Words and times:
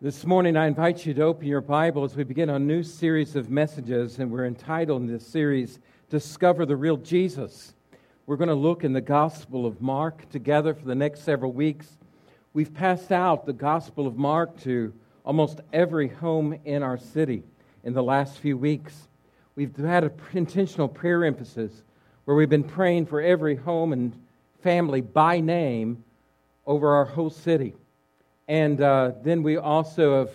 This 0.00 0.24
morning, 0.24 0.56
I 0.56 0.68
invite 0.68 1.04
you 1.04 1.12
to 1.14 1.22
open 1.22 1.48
your 1.48 1.60
Bible 1.60 2.04
as 2.04 2.14
we 2.14 2.22
begin 2.22 2.50
a 2.50 2.58
new 2.60 2.84
series 2.84 3.34
of 3.34 3.50
messages, 3.50 4.20
and 4.20 4.30
we're 4.30 4.46
entitled 4.46 5.02
in 5.02 5.08
this 5.08 5.26
series, 5.26 5.80
Discover 6.08 6.66
the 6.66 6.76
Real 6.76 6.96
Jesus. 6.96 7.74
We're 8.24 8.36
going 8.36 8.46
to 8.46 8.54
look 8.54 8.84
in 8.84 8.92
the 8.92 9.00
Gospel 9.00 9.66
of 9.66 9.82
Mark 9.82 10.30
together 10.30 10.72
for 10.72 10.84
the 10.84 10.94
next 10.94 11.24
several 11.24 11.50
weeks. 11.50 11.98
We've 12.52 12.72
passed 12.72 13.10
out 13.10 13.44
the 13.44 13.52
Gospel 13.52 14.06
of 14.06 14.16
Mark 14.16 14.60
to 14.60 14.94
almost 15.24 15.62
every 15.72 16.06
home 16.06 16.56
in 16.64 16.84
our 16.84 16.96
city 16.96 17.42
in 17.82 17.92
the 17.92 18.02
last 18.04 18.38
few 18.38 18.56
weeks. 18.56 19.08
We've 19.56 19.76
had 19.76 20.04
an 20.04 20.12
intentional 20.32 20.86
prayer 20.86 21.24
emphasis 21.24 21.82
where 22.24 22.36
we've 22.36 22.48
been 22.48 22.62
praying 22.62 23.06
for 23.06 23.20
every 23.20 23.56
home 23.56 23.92
and 23.92 24.16
family 24.62 25.00
by 25.00 25.40
name 25.40 26.04
over 26.66 26.94
our 26.94 27.04
whole 27.04 27.30
city. 27.30 27.74
And 28.48 28.80
uh, 28.80 29.12
then 29.22 29.42
we 29.42 29.58
also 29.58 30.20
have 30.20 30.30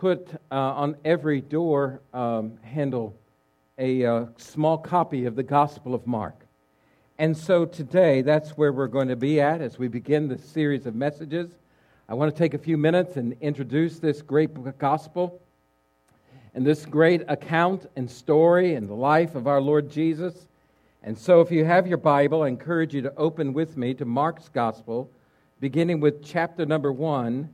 put 0.00 0.28
uh, 0.50 0.54
on 0.54 0.96
every 1.04 1.40
door 1.40 2.00
um, 2.12 2.58
handle 2.62 3.16
a 3.78 4.04
uh, 4.04 4.26
small 4.36 4.76
copy 4.76 5.26
of 5.26 5.36
the 5.36 5.44
Gospel 5.44 5.94
of 5.94 6.08
Mark. 6.08 6.34
And 7.18 7.36
so 7.36 7.64
today, 7.64 8.20
that's 8.22 8.50
where 8.50 8.72
we're 8.72 8.88
going 8.88 9.08
to 9.08 9.16
be 9.16 9.40
at 9.40 9.60
as 9.60 9.78
we 9.78 9.86
begin 9.86 10.26
this 10.26 10.44
series 10.44 10.86
of 10.86 10.96
messages. 10.96 11.52
I 12.08 12.14
want 12.14 12.34
to 12.34 12.38
take 12.38 12.54
a 12.54 12.58
few 12.58 12.76
minutes 12.76 13.16
and 13.16 13.36
introduce 13.40 14.00
this 14.00 14.22
great 14.22 14.50
gospel 14.78 15.40
and 16.52 16.66
this 16.66 16.84
great 16.84 17.22
account 17.28 17.88
and 17.94 18.10
story 18.10 18.74
and 18.74 18.88
the 18.88 18.94
life 18.94 19.36
of 19.36 19.46
our 19.46 19.60
Lord 19.60 19.88
Jesus. 19.88 20.46
And 21.04 21.16
so, 21.16 21.40
if 21.40 21.52
you 21.52 21.64
have 21.64 21.86
your 21.86 21.98
Bible, 21.98 22.42
I 22.42 22.48
encourage 22.48 22.92
you 22.92 23.02
to 23.02 23.14
open 23.16 23.52
with 23.52 23.76
me 23.76 23.94
to 23.94 24.04
Mark's 24.04 24.48
Gospel 24.48 25.10
beginning 25.60 26.00
with 26.00 26.24
chapter 26.24 26.66
number 26.66 26.92
1, 26.92 27.48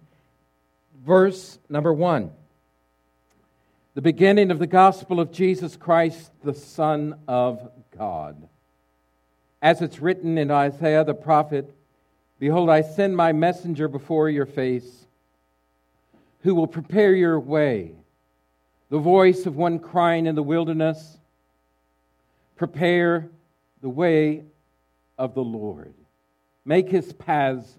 verse 1.04 1.58
number 1.68 1.92
1. 1.92 2.30
The 3.94 4.02
beginning 4.02 4.50
of 4.50 4.58
the 4.58 4.66
gospel 4.66 5.20
of 5.20 5.30
Jesus 5.30 5.76
Christ, 5.76 6.30
the 6.42 6.54
Son 6.54 7.18
of 7.28 7.70
God. 7.96 8.48
As 9.60 9.82
it's 9.82 10.00
written 10.00 10.38
in 10.38 10.50
Isaiah 10.50 11.04
the 11.04 11.14
prophet, 11.14 11.74
Behold, 12.40 12.70
I 12.70 12.82
send 12.82 13.16
my 13.16 13.30
messenger 13.30 13.86
before 13.86 14.28
your 14.28 14.46
face, 14.46 15.06
who 16.40 16.56
will 16.56 16.66
prepare 16.66 17.14
your 17.14 17.38
way. 17.38 17.92
The 18.90 18.98
voice 18.98 19.46
of 19.46 19.54
one 19.54 19.78
crying 19.78 20.26
in 20.26 20.34
the 20.34 20.42
wilderness, 20.42 21.18
Prepare 22.56 23.28
the 23.80 23.88
way 23.88 24.42
of 25.18 25.34
the 25.34 25.44
Lord. 25.44 25.94
Make 26.64 26.88
his 26.88 27.12
paths 27.12 27.78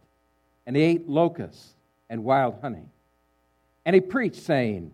and 0.65 0.75
he 0.75 0.81
ate 0.81 1.09
locusts 1.09 1.75
and 2.09 2.23
wild 2.23 2.59
honey. 2.61 2.85
And 3.85 3.93
he 3.93 4.01
preached, 4.01 4.41
saying, 4.41 4.93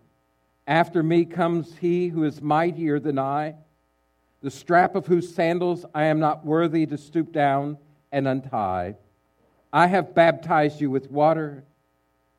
After 0.66 1.02
me 1.02 1.24
comes 1.24 1.76
he 1.78 2.08
who 2.08 2.24
is 2.24 2.40
mightier 2.40 2.98
than 2.98 3.18
I, 3.18 3.54
the 4.40 4.50
strap 4.50 4.94
of 4.94 5.06
whose 5.06 5.34
sandals 5.34 5.84
I 5.94 6.04
am 6.04 6.20
not 6.20 6.44
worthy 6.44 6.86
to 6.86 6.96
stoop 6.96 7.32
down 7.32 7.78
and 8.12 8.28
untie. 8.28 8.96
I 9.72 9.88
have 9.88 10.14
baptized 10.14 10.80
you 10.80 10.90
with 10.90 11.10
water, 11.10 11.64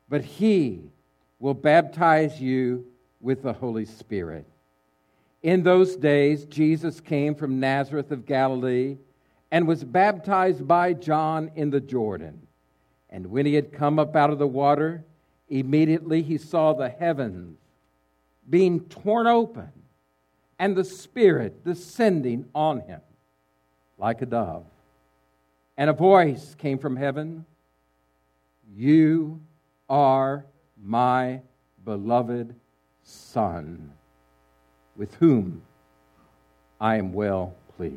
but 0.08 0.24
he 0.24 0.90
will 1.38 1.54
baptize 1.54 2.40
you 2.40 2.86
with 3.20 3.42
the 3.42 3.52
Holy 3.52 3.84
Spirit. 3.84 4.46
In 5.42 5.62
those 5.62 5.96
days, 5.96 6.44
Jesus 6.46 7.00
came 7.00 7.34
from 7.34 7.60
Nazareth 7.60 8.10
of 8.10 8.26
Galilee 8.26 8.98
and 9.50 9.66
was 9.66 9.84
baptized 9.84 10.66
by 10.66 10.92
John 10.92 11.50
in 11.54 11.70
the 11.70 11.80
Jordan. 11.80 12.46
And 13.10 13.26
when 13.26 13.44
he 13.44 13.54
had 13.54 13.72
come 13.72 13.98
up 13.98 14.14
out 14.14 14.30
of 14.30 14.38
the 14.38 14.46
water, 14.46 15.04
immediately 15.48 16.22
he 16.22 16.38
saw 16.38 16.72
the 16.72 16.88
heavens 16.88 17.58
being 18.48 18.80
torn 18.80 19.26
open 19.26 19.70
and 20.58 20.76
the 20.76 20.84
Spirit 20.84 21.64
descending 21.64 22.46
on 22.54 22.80
him 22.80 23.00
like 23.98 24.22
a 24.22 24.26
dove. 24.26 24.64
And 25.76 25.90
a 25.90 25.94
voice 25.94 26.54
came 26.56 26.78
from 26.78 26.96
heaven 26.96 27.44
You 28.76 29.40
are 29.88 30.44
my 30.82 31.40
beloved 31.84 32.54
Son, 33.02 33.92
with 34.94 35.14
whom 35.16 35.62
I 36.80 36.96
am 36.96 37.12
well 37.12 37.54
pleased. 37.76 37.96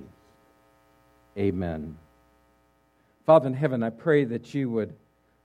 Amen. 1.38 1.98
Father 3.26 3.48
in 3.48 3.54
heaven, 3.54 3.84
I 3.84 3.90
pray 3.90 4.26
that 4.26 4.54
you 4.54 4.70
would 4.70 4.94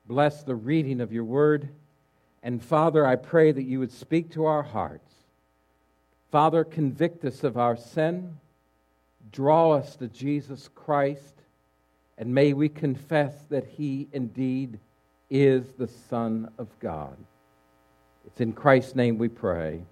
bless 0.07 0.43
the 0.43 0.55
reading 0.55 1.01
of 1.01 1.13
your 1.13 1.25
word. 1.25 1.69
And 2.43 2.63
Father, 2.63 3.07
I 3.07 3.17
pray 3.17 3.53
that 3.53 3.63
you 3.63 3.79
would 3.79 3.93
speak 3.93 4.33
to 4.33 4.47
our 4.47 4.63
hearts. 4.63 5.13
Father, 6.31 6.65
convict 6.65 7.25
us 7.25 7.45
of 7.45 7.57
our 7.57 7.77
sin, 7.77 8.37
draw 9.33 9.73
us 9.73 9.97
to 9.97 10.09
Jesus 10.09 10.69
Christ, 10.75 11.35
and 12.19 12.35
may 12.35 12.53
we 12.53 12.69
confess 12.69 13.35
that 13.49 13.65
he 13.65 14.09
indeed 14.13 14.79
is 15.31 15.65
the 15.79 15.87
Son 15.87 16.51
of 16.59 16.69
God. 16.81 17.17
It's 18.27 18.41
in 18.41 18.53
Christ's 18.53 18.95
name 18.95 19.19
we 19.19 19.29
pray. 19.29 19.85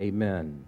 Amen. 0.00 0.64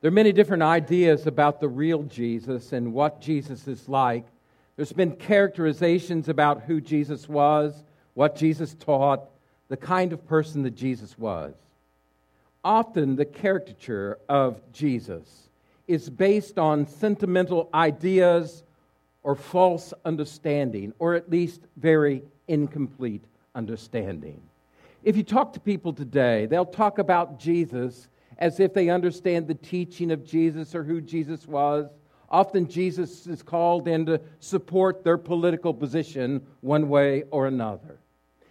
There 0.00 0.08
are 0.08 0.12
many 0.12 0.32
different 0.32 0.62
ideas 0.62 1.26
about 1.26 1.60
the 1.60 1.68
real 1.68 2.04
Jesus 2.04 2.72
and 2.72 2.94
what 2.94 3.20
Jesus 3.20 3.66
is 3.66 3.88
like. 3.88 4.24
There's 4.78 4.92
been 4.92 5.16
characterizations 5.16 6.28
about 6.28 6.62
who 6.62 6.80
Jesus 6.80 7.28
was, 7.28 7.82
what 8.14 8.36
Jesus 8.36 8.76
taught, 8.78 9.28
the 9.66 9.76
kind 9.76 10.12
of 10.12 10.24
person 10.24 10.62
that 10.62 10.76
Jesus 10.76 11.18
was. 11.18 11.52
Often, 12.62 13.16
the 13.16 13.24
caricature 13.24 14.18
of 14.28 14.60
Jesus 14.72 15.48
is 15.88 16.08
based 16.08 16.60
on 16.60 16.86
sentimental 16.86 17.68
ideas 17.74 18.62
or 19.24 19.34
false 19.34 19.92
understanding, 20.04 20.92
or 21.00 21.16
at 21.16 21.28
least 21.28 21.62
very 21.76 22.22
incomplete 22.46 23.24
understanding. 23.56 24.40
If 25.02 25.16
you 25.16 25.24
talk 25.24 25.54
to 25.54 25.60
people 25.60 25.92
today, 25.92 26.46
they'll 26.46 26.64
talk 26.64 27.00
about 27.00 27.40
Jesus 27.40 28.06
as 28.38 28.60
if 28.60 28.74
they 28.74 28.90
understand 28.90 29.48
the 29.48 29.54
teaching 29.54 30.12
of 30.12 30.24
Jesus 30.24 30.72
or 30.72 30.84
who 30.84 31.00
Jesus 31.00 31.48
was 31.48 31.90
Often 32.30 32.68
Jesus 32.68 33.26
is 33.26 33.42
called 33.42 33.88
in 33.88 34.06
to 34.06 34.20
support 34.40 35.02
their 35.02 35.16
political 35.16 35.72
position 35.72 36.46
one 36.60 36.88
way 36.88 37.24
or 37.30 37.46
another. 37.46 37.98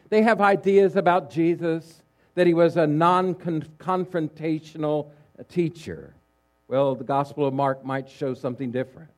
They 0.10 0.24
have 0.24 0.42
ideas 0.42 0.96
about 0.96 1.30
Jesus 1.30 2.02
that 2.36 2.48
he 2.48 2.54
was 2.54 2.78
a 2.78 2.88
non 2.88 3.36
confrontational 3.36 5.10
teacher. 5.50 6.14
Well, 6.68 6.96
the 6.96 7.04
Gospel 7.04 7.46
of 7.46 7.54
Mark 7.54 7.86
might 7.86 8.10
show 8.10 8.34
something 8.34 8.72
different. 8.72 9.10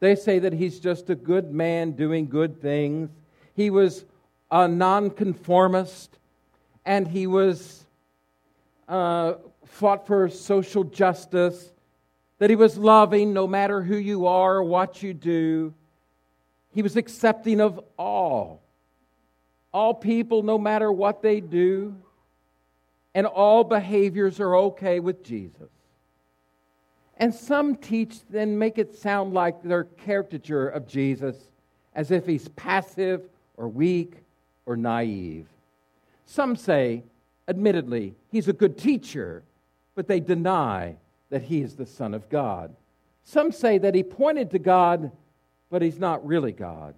They 0.00 0.14
say 0.14 0.38
that 0.40 0.52
he's 0.52 0.80
just 0.80 1.10
a 1.10 1.14
good 1.14 1.52
man 1.52 1.92
doing 1.92 2.28
good 2.28 2.60
things. 2.60 3.10
He 3.54 3.70
was 3.70 4.04
a 4.50 4.68
nonconformist, 4.68 6.18
and 6.84 7.06
he 7.06 7.26
was 7.26 7.86
uh, 8.88 9.34
fought 9.64 10.06
for 10.06 10.28
social 10.28 10.84
justice 10.84 11.72
that 12.42 12.50
he 12.50 12.56
was 12.56 12.76
loving 12.76 13.32
no 13.32 13.46
matter 13.46 13.82
who 13.82 13.94
you 13.94 14.26
are 14.26 14.56
or 14.56 14.64
what 14.64 15.00
you 15.00 15.14
do. 15.14 15.72
He 16.74 16.82
was 16.82 16.96
accepting 16.96 17.60
of 17.60 17.78
all. 17.96 18.60
All 19.72 19.94
people, 19.94 20.42
no 20.42 20.58
matter 20.58 20.90
what 20.90 21.22
they 21.22 21.38
do, 21.38 21.94
and 23.14 23.28
all 23.28 23.62
behaviors 23.62 24.40
are 24.40 24.56
okay 24.56 24.98
with 24.98 25.22
Jesus. 25.22 25.68
And 27.16 27.32
some 27.32 27.76
teach 27.76 28.26
then 28.28 28.58
make 28.58 28.76
it 28.76 28.92
sound 28.96 29.34
like 29.34 29.62
their 29.62 29.84
caricature 29.84 30.66
of 30.66 30.88
Jesus 30.88 31.36
as 31.94 32.10
if 32.10 32.26
he's 32.26 32.48
passive 32.48 33.22
or 33.56 33.68
weak 33.68 34.14
or 34.66 34.76
naive. 34.76 35.46
Some 36.26 36.56
say, 36.56 37.04
admittedly, 37.46 38.16
he's 38.32 38.48
a 38.48 38.52
good 38.52 38.76
teacher, 38.76 39.44
but 39.94 40.08
they 40.08 40.18
deny 40.18 40.96
that 41.32 41.42
he 41.42 41.62
is 41.62 41.74
the 41.76 41.86
Son 41.86 42.12
of 42.12 42.28
God. 42.28 42.76
Some 43.24 43.52
say 43.52 43.78
that 43.78 43.94
he 43.94 44.02
pointed 44.02 44.50
to 44.50 44.58
God, 44.58 45.10
but 45.70 45.80
he's 45.80 45.98
not 45.98 46.24
really 46.26 46.52
God. 46.52 46.94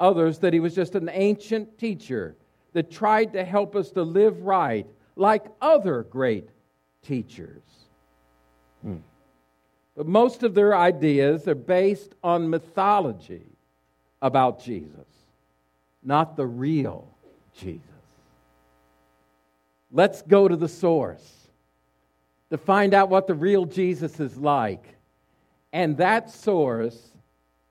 Others 0.00 0.38
that 0.38 0.54
he 0.54 0.60
was 0.60 0.74
just 0.74 0.94
an 0.94 1.10
ancient 1.12 1.76
teacher 1.78 2.36
that 2.72 2.90
tried 2.90 3.34
to 3.34 3.44
help 3.44 3.76
us 3.76 3.90
to 3.90 4.02
live 4.02 4.40
right 4.40 4.86
like 5.14 5.44
other 5.60 6.04
great 6.04 6.48
teachers. 7.02 7.60
Hmm. 8.82 8.96
But 9.94 10.06
most 10.06 10.42
of 10.42 10.54
their 10.54 10.74
ideas 10.74 11.46
are 11.46 11.54
based 11.54 12.14
on 12.24 12.48
mythology 12.48 13.44
about 14.22 14.64
Jesus, 14.64 15.06
not 16.02 16.34
the 16.34 16.46
real 16.46 17.06
Jesus. 17.54 17.82
Let's 19.92 20.22
go 20.22 20.48
to 20.48 20.56
the 20.56 20.68
source 20.68 21.39
to 22.50 22.58
find 22.58 22.94
out 22.94 23.08
what 23.08 23.26
the 23.26 23.34
real 23.34 23.64
Jesus 23.64 24.20
is 24.20 24.36
like. 24.36 24.84
And 25.72 25.96
that 25.98 26.30
source 26.30 27.12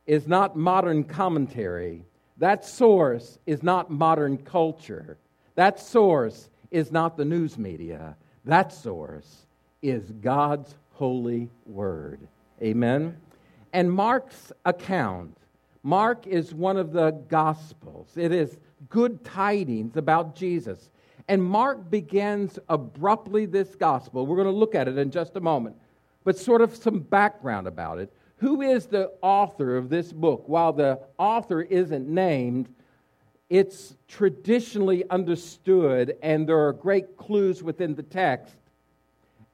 is 0.07 0.27
not 0.27 0.55
modern 0.55 1.03
commentary. 1.03 2.03
That 2.37 2.65
source 2.65 3.37
is 3.45 3.61
not 3.61 3.91
modern 3.91 4.37
culture. 4.37 5.17
That 5.55 5.79
source 5.79 6.49
is 6.71 6.91
not 6.91 7.17
the 7.17 7.25
news 7.25 7.57
media. 7.57 8.15
That 8.45 8.71
source 8.71 9.45
is 9.81 10.11
God's 10.21 10.73
holy 10.93 11.49
word. 11.65 12.19
Amen? 12.61 13.17
And 13.73 13.91
Mark's 13.91 14.51
account, 14.65 15.37
Mark 15.83 16.25
is 16.25 16.53
one 16.53 16.77
of 16.77 16.91
the 16.91 17.11
gospels. 17.11 18.09
It 18.15 18.31
is 18.31 18.57
good 18.89 19.23
tidings 19.23 19.97
about 19.97 20.35
Jesus. 20.35 20.89
And 21.29 21.43
Mark 21.43 21.91
begins 21.91 22.57
abruptly 22.69 23.45
this 23.45 23.75
gospel. 23.75 24.25
We're 24.25 24.35
going 24.35 24.47
to 24.47 24.51
look 24.51 24.73
at 24.73 24.87
it 24.87 24.97
in 24.97 25.11
just 25.11 25.35
a 25.35 25.39
moment, 25.39 25.75
but 26.23 26.35
sort 26.35 26.61
of 26.61 26.75
some 26.75 27.01
background 27.01 27.67
about 27.67 27.99
it. 27.99 28.11
Who 28.37 28.63
is 28.63 28.87
the 28.87 29.11
author 29.21 29.77
of 29.77 29.89
this 29.89 30.11
book? 30.11 30.49
While 30.49 30.73
the 30.73 30.99
author 31.19 31.61
isn't 31.61 32.09
named, 32.09 32.67
it's 33.47 33.95
traditionally 34.07 35.07
understood, 35.11 36.17
and 36.23 36.49
there 36.49 36.65
are 36.65 36.73
great 36.73 37.15
clues 37.15 37.61
within 37.61 37.93
the 37.93 38.03
text. 38.03 38.55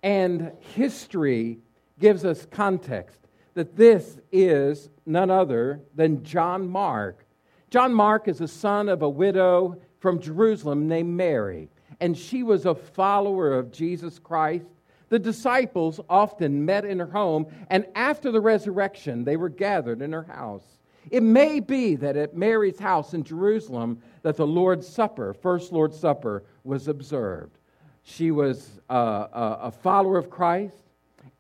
And 0.02 0.54
history 0.76 1.60
gives 2.00 2.24
us 2.24 2.48
context 2.50 3.20
that 3.54 3.76
this 3.76 4.18
is 4.32 4.90
none 5.06 5.30
other 5.30 5.82
than 5.94 6.24
John 6.24 6.70
Mark. 6.70 7.26
John 7.70 7.94
Mark 7.94 8.30
is 8.30 8.38
the 8.38 8.48
son 8.48 8.88
of 8.88 9.02
a 9.02 9.10
widow 9.10 9.82
from 10.06 10.20
Jerusalem 10.20 10.88
named 10.88 11.18
Mary, 11.18 11.68
and 12.00 12.16
she 12.16 12.44
was 12.44 12.68
a 12.68 12.76
follower 12.76 13.58
of 13.58 13.72
Jesus 13.72 14.20
Christ. 14.20 14.68
The 15.10 15.18
disciples 15.18 16.00
often 16.08 16.64
met 16.64 16.86
in 16.86 17.00
her 17.00 17.08
home, 17.08 17.48
and 17.72 17.88
after 17.96 18.32
the 18.32 18.40
resurrection, 18.40 19.24
they 19.24 19.36
were 19.36 19.50
gathered 19.50 20.04
in 20.04 20.12
her 20.12 20.22
house. 20.22 20.78
It 21.10 21.24
may 21.24 21.60
be 21.60 21.96
that 21.96 22.16
at 22.18 22.38
Mary's 22.38 22.78
house 22.78 23.16
in 23.16 23.24
Jerusalem 23.24 24.00
that 24.22 24.38
the 24.38 24.46
Lord's 24.46 24.88
Supper, 24.88 25.34
first 25.34 25.72
Lord's 25.72 26.00
Supper, 26.00 26.44
was 26.64 26.88
observed. 26.88 27.58
She 28.04 28.30
was 28.30 28.80
uh, 28.92 29.26
a 29.34 29.72
follower 29.72 30.20
of 30.20 30.30
Christ 30.30 30.84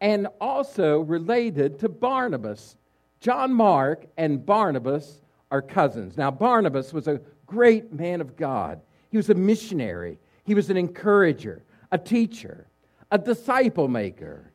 and 0.02 0.28
also 0.42 1.02
related 1.02 1.78
to 1.82 1.88
Barnabas. 1.88 2.78
John 3.20 3.54
Mark 3.54 4.08
and 4.18 4.44
Barnabas 4.44 5.22
are 5.52 5.62
cousins. 5.62 6.18
Now, 6.18 6.32
Barnabas 6.32 6.92
was 6.92 7.08
a 7.08 7.22
great 7.46 7.94
man 7.94 8.22
of 8.22 8.36
God. 8.36 8.82
He 9.10 9.18
was 9.18 9.30
a 9.30 9.36
missionary, 9.36 10.20
he 10.44 10.56
was 10.56 10.70
an 10.70 10.78
encourager, 10.78 11.64
a 11.92 11.98
teacher, 11.98 12.68
a 13.12 13.18
disciple 13.18 13.88
maker, 13.88 14.52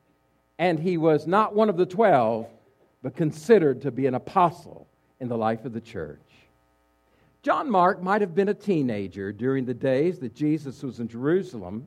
and 0.59 0.79
he 0.79 0.97
was 0.97 1.27
not 1.27 1.55
one 1.55 1.69
of 1.69 1.77
the 1.77 1.87
twelve, 1.87 2.47
but 3.03 3.17
considered 3.17 3.81
to 3.83 3.91
be 3.91 4.07
an 4.07 4.15
apostle 4.15 4.87
in 5.21 5.29
the 5.29 5.39
life 5.39 5.65
of 5.65 5.73
the 5.73 5.81
church. 5.81 6.21
John 7.43 7.71
Mark 7.71 8.03
might 8.03 8.21
have 8.21 8.35
been 8.35 8.51
a 8.51 8.55
teenager 8.55 9.33
during 9.33 9.65
the 9.65 9.73
days 9.73 10.19
that 10.19 10.35
Jesus 10.35 10.83
was 10.83 11.01
in 11.01 11.09
Jerusalem. 11.09 11.87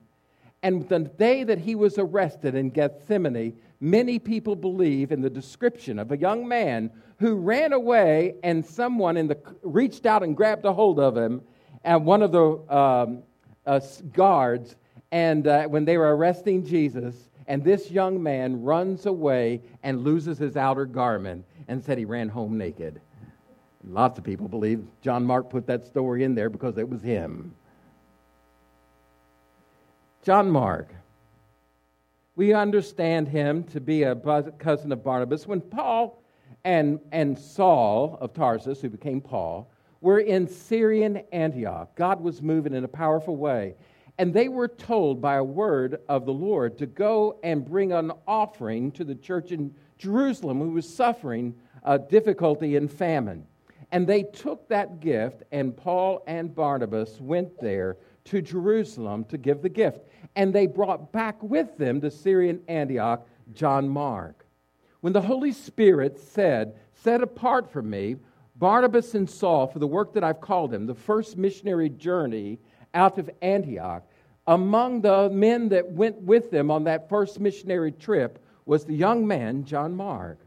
And 0.63 0.87
the 0.87 0.99
day 0.99 1.43
that 1.43 1.59
he 1.59 1.75
was 1.75 1.97
arrested 1.97 2.55
in 2.55 2.69
Gethsemane, 2.69 3.53
many 3.81 4.17
people 4.17 4.55
believe 4.55 5.11
in 5.11 5.21
the 5.21 5.29
description 5.29 5.99
of 5.99 6.11
a 6.13 6.17
young 6.17 6.47
man 6.47 6.89
who 7.19 7.35
ran 7.35 7.73
away 7.73 8.35
and 8.43 8.65
someone 8.65 9.17
in 9.17 9.27
the, 9.27 9.37
reached 9.61 10.05
out 10.05 10.23
and 10.23 10.35
grabbed 10.35 10.63
a 10.63 10.71
hold 10.71 10.99
of 10.99 11.17
him, 11.17 11.41
and 11.83 12.05
one 12.05 12.21
of 12.21 12.31
the 12.31 12.75
um, 12.75 13.23
uh, 13.65 13.79
guards, 14.13 14.77
and 15.11 15.47
uh, 15.47 15.65
when 15.65 15.83
they 15.83 15.97
were 15.97 16.15
arresting 16.15 16.65
Jesus, 16.65 17.29
and 17.47 17.61
this 17.61 17.91
young 17.91 18.23
man 18.23 18.63
runs 18.63 19.05
away 19.05 19.61
and 19.83 20.03
loses 20.03 20.37
his 20.37 20.55
outer 20.55 20.85
garment 20.85 21.43
and 21.67 21.83
said 21.83 21.97
he 21.97 22.05
ran 22.05 22.29
home 22.29 22.57
naked. 22.57 23.01
Lots 23.85 24.17
of 24.17 24.23
people 24.23 24.47
believe 24.47 24.85
John 25.01 25.25
Mark 25.25 25.49
put 25.49 25.67
that 25.67 25.85
story 25.85 26.23
in 26.23 26.35
there 26.35 26.49
because 26.49 26.77
it 26.77 26.87
was 26.87 27.01
him. 27.01 27.53
John 30.23 30.49
Mark. 30.49 30.89
We 32.37 32.53
understand 32.53 33.27
him 33.27 33.65
to 33.65 33.81
be 33.81 34.03
a 34.03 34.15
cousin 34.57 34.93
of 34.93 35.03
Barnabas. 35.03 35.45
When 35.45 35.59
Paul 35.59 36.23
and, 36.63 37.01
and 37.11 37.37
Saul 37.37 38.17
of 38.21 38.33
Tarsus, 38.33 38.81
who 38.81 38.89
became 38.89 39.19
Paul, 39.19 39.69
were 39.99 40.19
in 40.19 40.47
Syrian 40.47 41.23
Antioch, 41.33 41.93
God 41.95 42.21
was 42.21 42.41
moving 42.41 42.73
in 42.73 42.85
a 42.85 42.87
powerful 42.87 43.35
way. 43.35 43.75
And 44.17 44.33
they 44.33 44.47
were 44.47 44.69
told 44.69 45.21
by 45.21 45.35
a 45.35 45.43
word 45.43 45.99
of 46.07 46.25
the 46.25 46.33
Lord 46.33 46.77
to 46.77 46.85
go 46.85 47.37
and 47.43 47.65
bring 47.65 47.91
an 47.91 48.13
offering 48.25 48.93
to 48.93 49.03
the 49.03 49.15
church 49.15 49.51
in 49.51 49.75
Jerusalem 49.97 50.59
who 50.59 50.71
was 50.71 50.87
suffering 50.87 51.53
uh, 51.83 51.97
difficulty 51.97 52.77
and 52.77 52.89
famine. 52.89 53.45
And 53.91 54.07
they 54.07 54.23
took 54.23 54.69
that 54.69 55.01
gift, 55.01 55.43
and 55.51 55.75
Paul 55.75 56.23
and 56.27 56.55
Barnabas 56.55 57.19
went 57.19 57.59
there 57.59 57.97
to 58.25 58.41
Jerusalem 58.41 59.25
to 59.25 59.37
give 59.37 59.61
the 59.61 59.69
gift. 59.69 60.01
And 60.35 60.53
they 60.53 60.67
brought 60.67 61.11
back 61.11 61.41
with 61.41 61.77
them 61.77 62.01
to 62.01 62.11
Syrian 62.11 62.61
Antioch 62.67 63.27
John 63.53 63.89
Mark. 63.89 64.45
When 65.01 65.13
the 65.13 65.21
Holy 65.21 65.51
Spirit 65.51 66.17
said, 66.17 66.75
Set 66.93 67.21
apart 67.21 67.71
for 67.71 67.81
me 67.81 68.15
Barnabas 68.55 69.15
and 69.15 69.29
Saul 69.29 69.67
for 69.67 69.79
the 69.79 69.87
work 69.87 70.13
that 70.13 70.23
I've 70.23 70.39
called 70.39 70.71
them, 70.71 70.85
the 70.85 70.95
first 70.95 71.37
missionary 71.37 71.89
journey 71.89 72.59
out 72.93 73.17
of 73.17 73.29
Antioch, 73.41 74.03
among 74.47 75.01
the 75.01 75.29
men 75.29 75.69
that 75.69 75.91
went 75.91 76.17
with 76.21 76.51
them 76.51 76.69
on 76.69 76.83
that 76.85 77.09
first 77.09 77.39
missionary 77.39 77.91
trip 77.91 78.39
was 78.65 78.85
the 78.85 78.95
young 78.95 79.25
man, 79.25 79.65
John 79.65 79.95
Mark. 79.95 80.39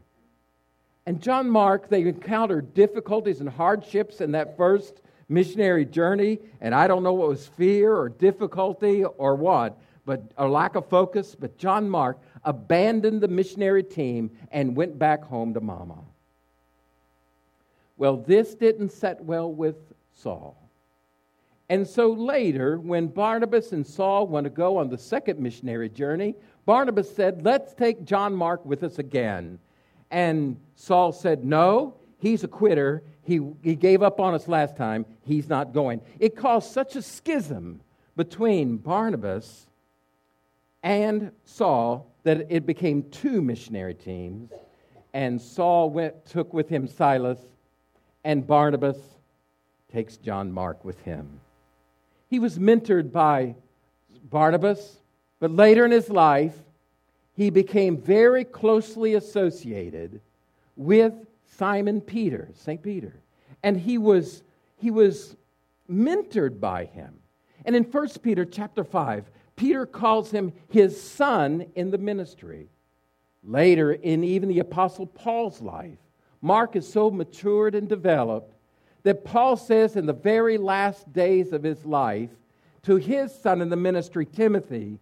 And 1.05 1.21
John 1.21 1.49
Mark, 1.49 1.89
they 1.89 2.01
encountered 2.01 2.73
difficulties 2.73 3.39
and 3.39 3.49
hardships 3.49 4.21
in 4.21 4.31
that 4.31 4.57
first 4.57 5.01
missionary 5.29 5.85
journey, 5.85 6.39
and 6.61 6.73
I 6.73 6.87
don't 6.87 7.03
know 7.03 7.13
what 7.13 7.29
was 7.29 7.47
fear 7.47 7.95
or 7.95 8.09
difficulty 8.09 9.03
or 9.03 9.35
what, 9.35 9.77
but 10.05 10.23
a 10.37 10.47
lack 10.47 10.75
of 10.75 10.87
focus. 10.87 11.35
But 11.37 11.57
John 11.57 11.89
Mark 11.89 12.19
abandoned 12.43 13.21
the 13.21 13.27
missionary 13.27 13.83
team 13.83 14.31
and 14.51 14.75
went 14.75 14.97
back 14.97 15.23
home 15.23 15.53
to 15.53 15.61
mama. 15.61 15.99
Well, 17.97 18.17
this 18.17 18.53
didn't 18.55 18.91
set 18.91 19.23
well 19.23 19.51
with 19.51 19.75
Saul. 20.13 20.55
And 21.69 21.85
so 21.85 22.13
later, 22.13 22.77
when 22.77 23.07
Barnabas 23.07 23.73
and 23.73 23.85
Saul 23.85 24.27
want 24.27 24.45
to 24.45 24.49
go 24.49 24.77
on 24.77 24.89
the 24.89 24.97
second 24.97 25.39
missionary 25.39 25.89
journey, 25.89 26.35
Barnabas 26.65 27.13
said, 27.13 27.43
Let's 27.43 27.73
take 27.73 28.05
John 28.05 28.33
Mark 28.33 28.65
with 28.65 28.83
us 28.83 28.99
again. 28.99 29.59
And 30.09 30.57
Saul 30.75 31.11
said, 31.11 31.43
No, 31.43 31.95
he's 32.19 32.43
a 32.43 32.47
quitter. 32.47 33.03
He, 33.23 33.39
he 33.61 33.75
gave 33.75 34.01
up 34.01 34.19
on 34.19 34.33
us 34.33 34.47
last 34.47 34.77
time. 34.77 35.05
He's 35.23 35.49
not 35.49 35.73
going. 35.73 36.01
It 36.19 36.35
caused 36.35 36.71
such 36.71 36.95
a 36.95 37.01
schism 37.01 37.81
between 38.15 38.77
Barnabas 38.77 39.67
and 40.83 41.31
Saul 41.45 42.11
that 42.23 42.47
it 42.49 42.65
became 42.65 43.03
two 43.03 43.41
missionary 43.41 43.93
teams. 43.93 44.51
And 45.13 45.41
Saul 45.41 45.89
went, 45.89 46.25
took 46.25 46.53
with 46.53 46.69
him 46.69 46.87
Silas, 46.87 47.39
and 48.23 48.45
Barnabas 48.45 48.97
takes 49.91 50.17
John 50.17 50.51
Mark 50.51 50.83
with 50.83 51.01
him. 51.01 51.39
He 52.29 52.39
was 52.39 52.59
mentored 52.59 53.11
by 53.11 53.55
Barnabas, 54.29 54.97
but 55.39 55.51
later 55.51 55.85
in 55.85 55.91
his 55.91 56.09
life, 56.09 56.55
he 57.33 57.49
became 57.49 57.97
very 57.97 58.43
closely 58.43 59.13
associated 59.13 60.19
with 60.75 61.13
Simon 61.55 62.01
Peter, 62.01 62.49
St. 62.53 62.81
Peter. 62.81 63.19
And 63.63 63.77
he 63.77 63.97
was, 63.97 64.43
he 64.77 64.91
was 64.91 65.35
mentored 65.89 66.59
by 66.59 66.85
him. 66.85 67.15
And 67.65 67.75
in 67.75 67.83
1 67.83 68.09
Peter 68.21 68.45
chapter 68.45 68.83
5, 68.83 69.29
Peter 69.55 69.85
calls 69.85 70.31
him 70.31 70.53
his 70.69 71.01
son 71.01 71.65
in 71.75 71.91
the 71.91 71.97
ministry. 71.97 72.69
Later, 73.43 73.93
in 73.93 74.23
even 74.23 74.49
the 74.49 74.59
Apostle 74.59 75.07
Paul's 75.07 75.61
life, 75.61 75.97
Mark 76.41 76.75
is 76.75 76.91
so 76.91 77.09
matured 77.09 77.75
and 77.75 77.89
developed 77.89 78.53
that 79.03 79.25
Paul 79.25 79.57
says 79.57 79.95
in 79.95 80.05
the 80.05 80.13
very 80.13 80.57
last 80.57 81.11
days 81.13 81.53
of 81.53 81.63
his 81.63 81.85
life 81.85 82.29
to 82.83 82.97
his 82.97 83.33
son 83.33 83.61
in 83.61 83.69
the 83.69 83.75
ministry, 83.75 84.25
Timothy, 84.25 84.99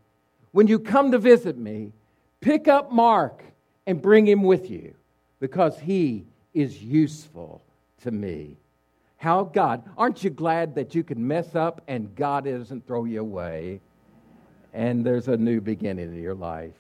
When 0.51 0.67
you 0.67 0.79
come 0.79 1.11
to 1.11 1.17
visit 1.17 1.57
me, 1.57 1.91
Pick 2.45 2.67
up 2.67 2.91
Mark 2.91 3.43
and 3.87 3.99
bring 3.99 4.27
him 4.27 4.43
with 4.43 4.69
you 4.69 4.93
because 5.39 5.79
he 5.79 6.25
is 6.55 6.81
useful 6.81 7.61
to 8.01 8.11
me. 8.11 8.57
how 9.17 9.43
God, 9.43 9.83
aren't 9.97 10.23
you 10.23 10.29
glad 10.29 10.75
that 10.75 10.93
you 10.93 11.03
can 11.03 11.25
mess 11.27 11.55
up 11.55 11.81
and 11.87 12.15
God 12.15 12.45
doesn't 12.45 12.85
throw 12.85 13.05
you 13.05 13.21
away? 13.21 13.81
And 14.73 15.05
there's 15.05 15.27
a 15.27 15.37
new 15.37 15.61
beginning 15.61 16.13
in 16.13 16.21
your 16.21 16.35
life. 16.35 16.73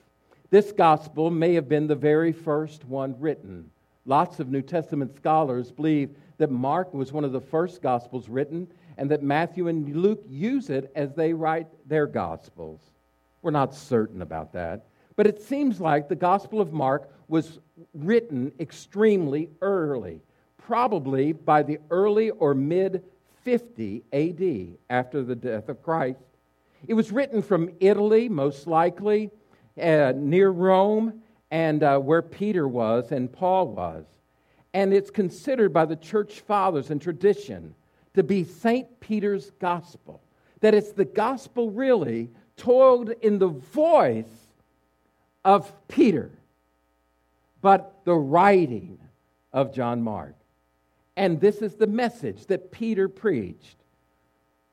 This 0.49 0.71
gospel 0.71 1.31
may 1.31 1.53
have 1.55 1.67
been 1.67 1.87
the 1.87 1.95
very 1.95 2.31
first 2.31 2.85
one 2.85 3.15
written. 3.19 3.71
Lots 4.05 4.39
of 4.39 4.49
New 4.49 4.61
Testament 4.61 5.15
scholars 5.15 5.71
believe 5.71 6.11
that 6.37 6.51
Mark 6.51 6.93
was 6.93 7.11
one 7.11 7.23
of 7.23 7.31
the 7.31 7.41
first 7.41 7.81
gospels 7.81 8.29
written 8.29 8.67
and 8.97 9.09
that 9.09 9.23
Matthew 9.23 9.67
and 9.67 9.95
Luke 9.95 10.23
use 10.29 10.69
it 10.69 10.91
as 10.95 11.13
they 11.13 11.33
write 11.33 11.67
their 11.87 12.05
gospels. 12.05 12.79
We're 13.41 13.51
not 13.51 13.73
certain 13.73 14.21
about 14.21 14.53
that. 14.53 14.85
But 15.15 15.27
it 15.27 15.41
seems 15.41 15.79
like 15.79 16.09
the 16.09 16.15
Gospel 16.15 16.59
of 16.59 16.73
Mark 16.73 17.09
was 17.27 17.59
written 17.93 18.51
extremely 18.59 19.49
early, 19.61 20.21
probably 20.57 21.31
by 21.31 21.63
the 21.63 21.79
early 21.89 22.31
or 22.31 22.53
mid 22.53 23.03
50 23.43 24.03
AD 24.11 24.77
after 24.89 25.23
the 25.23 25.35
death 25.35 25.69
of 25.69 25.81
Christ. 25.83 26.19
It 26.87 26.93
was 26.93 27.11
written 27.11 27.41
from 27.41 27.69
Italy, 27.79 28.27
most 28.27 28.67
likely, 28.67 29.29
uh, 29.81 30.13
near 30.15 30.49
Rome, 30.49 31.21
and 31.51 31.83
uh, 31.83 31.99
where 31.99 32.21
Peter 32.21 32.67
was 32.67 33.11
and 33.11 33.31
Paul 33.31 33.69
was. 33.69 34.05
And 34.73 34.93
it's 34.93 35.09
considered 35.09 35.71
by 35.71 35.85
the 35.85 35.95
church 35.95 36.41
fathers 36.41 36.89
and 36.89 37.01
tradition 37.01 37.73
to 38.13 38.23
be 38.23 38.43
St. 38.43 38.99
Peter's 38.99 39.51
gospel. 39.59 40.21
That 40.61 40.73
it's 40.73 40.91
the 40.91 41.05
gospel 41.05 41.69
really 41.71 42.29
told 42.57 43.09
in 43.21 43.39
the 43.39 43.47
voice 43.47 44.44
of 45.45 45.71
Peter, 45.87 46.31
but 47.61 48.01
the 48.03 48.15
writing 48.15 48.99
of 49.53 49.73
John 49.73 50.01
Mark. 50.01 50.35
And 51.15 51.39
this 51.39 51.61
is 51.61 51.75
the 51.75 51.87
message 51.87 52.47
that 52.47 52.71
Peter 52.71 53.07
preached. 53.07 53.77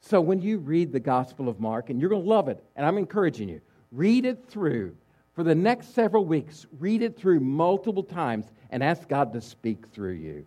So 0.00 0.21
when 0.21 0.41
you 0.41 0.59
read 0.59 0.91
the 0.91 0.99
Gospel 0.99 1.49
of 1.49 1.61
Mark, 1.61 1.91
and 1.91 2.00
you're 2.00 2.11
going 2.11 2.23
to 2.23 2.29
love 2.29 2.49
it, 2.49 2.64
and 2.75 2.85
I'm 2.85 2.99
encouraging 2.99 3.49
you, 3.49 3.61
read 3.93 4.25
it 4.25 4.47
through 4.49 4.97
for 5.35 5.45
the 5.45 5.55
next 5.55 5.95
several 5.95 6.25
weeks. 6.25 6.67
Read 6.81 7.02
it 7.02 7.17
through 7.17 7.41
multiple 7.41 8.02
times 8.02 8.47
and 8.71 8.83
ask 8.83 9.09
God 9.09 9.33
to 9.35 9.41
speak 9.41 9.87
through 9.93 10.14
you. 10.14 10.47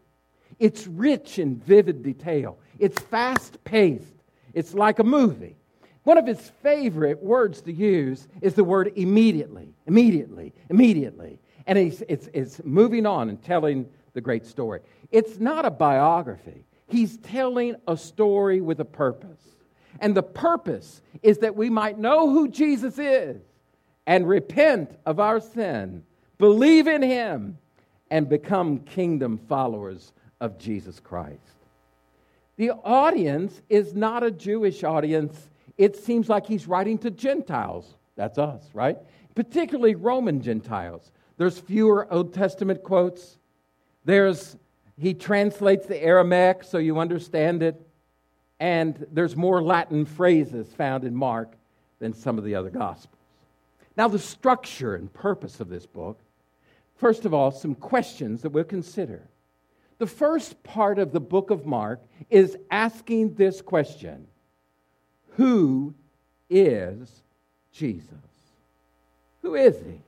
It's 0.59 0.87
rich 0.87 1.39
in 1.39 1.57
vivid 1.57 2.03
detail, 2.03 2.57
it's 2.79 2.99
fast 2.99 3.63
paced, 3.63 4.15
it's 4.53 4.73
like 4.73 4.99
a 4.99 5.03
movie. 5.03 5.55
One 6.05 6.19
of 6.19 6.27
his 6.27 6.51
favorite 6.61 7.21
words 7.21 7.61
to 7.63 7.73
use 7.73 8.27
is 8.39 8.53
the 8.53 8.63
word 8.63 8.93
immediately, 8.95 9.73
immediately, 9.87 10.53
immediately. 10.69 11.39
And 11.65 11.79
it's, 11.79 12.03
it's, 12.07 12.29
it's 12.31 12.61
moving 12.63 13.07
on 13.07 13.27
and 13.27 13.43
telling 13.43 13.87
the 14.13 14.21
great 14.21 14.45
story. 14.45 14.81
It's 15.11 15.39
not 15.39 15.65
a 15.65 15.71
biography, 15.71 16.63
he's 16.87 17.17
telling 17.17 17.75
a 17.87 17.97
story 17.97 18.61
with 18.61 18.79
a 18.79 18.85
purpose. 18.85 19.41
And 19.99 20.15
the 20.15 20.23
purpose 20.23 21.01
is 21.23 21.39
that 21.39 21.55
we 21.55 21.69
might 21.69 21.97
know 21.97 22.29
who 22.29 22.49
Jesus 22.49 22.99
is 22.99 23.41
and 24.05 24.27
repent 24.27 24.91
of 25.07 25.19
our 25.19 25.39
sin, 25.39 26.03
believe 26.37 26.85
in 26.87 27.01
him, 27.01 27.57
and 28.11 28.29
become 28.29 28.79
kingdom 28.79 29.39
followers 29.49 30.13
of 30.39 30.59
Jesus 30.59 30.99
Christ. 30.99 31.39
The 32.57 32.71
audience 32.71 33.59
is 33.69 33.95
not 33.95 34.21
a 34.21 34.29
Jewish 34.29 34.83
audience 34.83 35.49
it 35.77 35.95
seems 35.95 36.29
like 36.29 36.45
he's 36.45 36.67
writing 36.67 36.97
to 36.99 37.11
Gentiles. 37.11 37.95
That's 38.15 38.37
us, 38.37 38.63
right? 38.73 38.97
Particularly 39.35 39.95
Roman 39.95 40.41
Gentiles. 40.41 41.11
There's 41.37 41.59
fewer 41.59 42.11
Old 42.11 42.33
Testament 42.33 42.83
quotes. 42.83 43.37
There's 44.05 44.55
he 44.97 45.13
translates 45.13 45.87
the 45.87 46.01
Aramaic 46.01 46.63
so 46.63 46.77
you 46.77 46.99
understand 46.99 47.61
it. 47.61 47.81
And 48.61 49.05
there's 49.11 49.35
more 49.35 49.61
Latin 49.61 50.05
phrases 50.05 50.71
found 50.73 51.03
in 51.03 51.13
Mark 51.13 51.55
than 51.99 52.13
some 52.13 52.37
of 52.37 52.45
the 52.45 52.55
other 52.55 52.69
Gospels. 52.69 53.11
Now, 53.97 54.07
the 54.07 54.19
structure 54.19 54.95
and 54.95 55.11
purpose 55.13 55.59
of 55.59 55.67
this 55.67 55.85
book 55.85 56.19
first 56.95 57.25
of 57.25 57.33
all, 57.33 57.51
some 57.51 57.75
questions 57.75 58.41
that 58.41 58.49
we'll 58.49 58.63
consider. 58.63 59.27
The 59.97 60.07
first 60.07 60.61
part 60.63 60.99
of 60.99 61.11
the 61.11 61.19
book 61.19 61.49
of 61.49 61.65
Mark 61.65 62.01
is 62.29 62.57
asking 62.71 63.35
this 63.35 63.61
question 63.61 64.27
who 65.35 65.93
is 66.49 67.23
Jesus? 67.71 68.09
Who 69.41 69.55
is 69.55 69.77
he? 69.77 70.01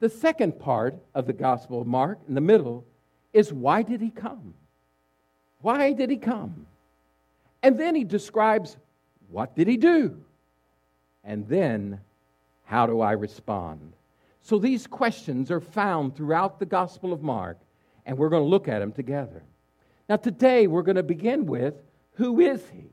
The 0.00 0.08
second 0.08 0.58
part 0.58 0.96
of 1.14 1.26
the 1.26 1.32
Gospel 1.32 1.80
of 1.80 1.86
Mark, 1.86 2.18
in 2.28 2.34
the 2.34 2.40
middle, 2.40 2.84
is 3.32 3.52
why 3.52 3.82
did 3.82 4.00
he 4.00 4.10
come? 4.10 4.54
Why 5.60 5.92
did 5.92 6.10
he 6.10 6.16
come? 6.16 6.66
And 7.62 7.78
then 7.78 7.94
he 7.94 8.04
describes 8.04 8.76
what 9.30 9.56
did 9.56 9.68
he 9.68 9.76
do? 9.76 10.16
And 11.24 11.46
then 11.48 12.00
how 12.64 12.86
do 12.86 13.00
I 13.00 13.12
respond? 13.12 13.92
So 14.42 14.58
these 14.58 14.86
questions 14.86 15.50
are 15.50 15.60
found 15.60 16.16
throughout 16.16 16.58
the 16.58 16.66
Gospel 16.66 17.12
of 17.12 17.22
Mark, 17.22 17.58
and 18.06 18.16
we're 18.16 18.30
going 18.30 18.44
to 18.44 18.48
look 18.48 18.68
at 18.68 18.78
them 18.78 18.92
together. 18.92 19.42
Now, 20.08 20.16
today 20.16 20.66
we're 20.66 20.82
going 20.82 20.96
to 20.96 21.02
begin 21.02 21.44
with 21.44 21.74
who 22.14 22.40
is 22.40 22.62
he? 22.72 22.86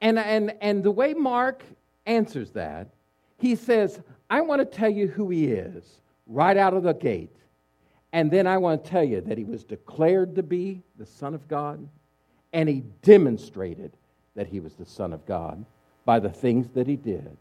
And, 0.00 0.18
and, 0.18 0.54
and 0.60 0.82
the 0.82 0.90
way 0.90 1.14
Mark 1.14 1.62
answers 2.06 2.50
that, 2.52 2.88
he 3.38 3.54
says, 3.54 4.00
I 4.28 4.40
want 4.40 4.60
to 4.60 4.64
tell 4.64 4.90
you 4.90 5.08
who 5.08 5.30
he 5.30 5.46
is 5.46 6.00
right 6.26 6.56
out 6.56 6.74
of 6.74 6.82
the 6.82 6.94
gate. 6.94 7.34
And 8.12 8.30
then 8.30 8.46
I 8.46 8.58
want 8.58 8.84
to 8.84 8.90
tell 8.90 9.04
you 9.04 9.20
that 9.22 9.38
he 9.38 9.44
was 9.44 9.64
declared 9.64 10.34
to 10.36 10.42
be 10.42 10.82
the 10.98 11.06
Son 11.06 11.34
of 11.34 11.46
God, 11.48 11.86
and 12.52 12.68
he 12.68 12.82
demonstrated 13.02 13.92
that 14.34 14.48
he 14.48 14.60
was 14.60 14.74
the 14.74 14.86
Son 14.86 15.12
of 15.12 15.24
God 15.26 15.64
by 16.04 16.18
the 16.18 16.30
things 16.30 16.68
that 16.70 16.86
he 16.86 16.96
did. 16.96 17.36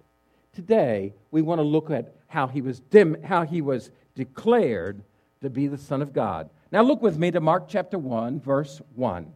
Today, 0.54 1.13
we 1.32 1.42
want 1.42 1.60
to 1.60 1.63
look 1.63 1.89
at 1.89 2.13
how 2.28 2.48
he 2.48 2.62
was, 2.62 2.82
how 3.24 3.44
he 3.46 3.62
was 3.62 3.92
declared 4.16 5.01
to 5.42 5.50
be 5.50 5.68
the 5.68 5.78
Son 5.78 6.01
of 6.01 6.13
God. 6.13 6.50
Now, 6.72 6.84
look 6.84 7.01
with 7.01 7.18
me 7.18 7.32
to 7.32 7.39
Mark 7.39 7.68
chapter 7.68 7.98
1, 7.98 8.42
verse 8.42 8.82
1. 8.96 9.32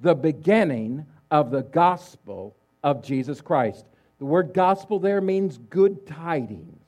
The 0.00 0.14
beginning 0.14 1.06
of 1.30 1.50
the 1.50 1.62
gospel 1.62 2.56
of 2.82 3.02
Jesus 3.02 3.40
Christ. 3.40 3.86
The 4.18 4.24
word 4.24 4.52
gospel 4.52 4.98
there 4.98 5.20
means 5.20 5.58
good 5.70 6.06
tidings, 6.06 6.82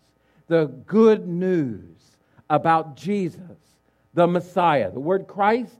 the 0.48 0.66
good 0.86 1.28
news 1.28 2.16
about 2.48 2.96
Jesus, 2.96 3.58
the 4.14 4.26
Messiah. 4.26 4.90
The 4.90 5.00
word 5.00 5.26
Christ 5.28 5.78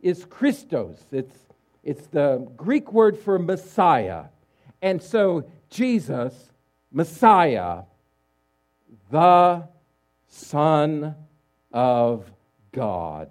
is 0.00 0.24
Christos, 0.24 1.04
it's, 1.10 1.36
it's 1.82 2.06
the 2.08 2.46
Greek 2.56 2.92
word 2.92 3.18
for 3.18 3.38
Messiah. 3.38 4.24
And 4.82 5.02
so, 5.02 5.44
Jesus, 5.70 6.52
Messiah, 6.92 7.82
the 9.10 9.66
Son 10.28 11.14
of 11.72 12.30
God. 12.72 13.30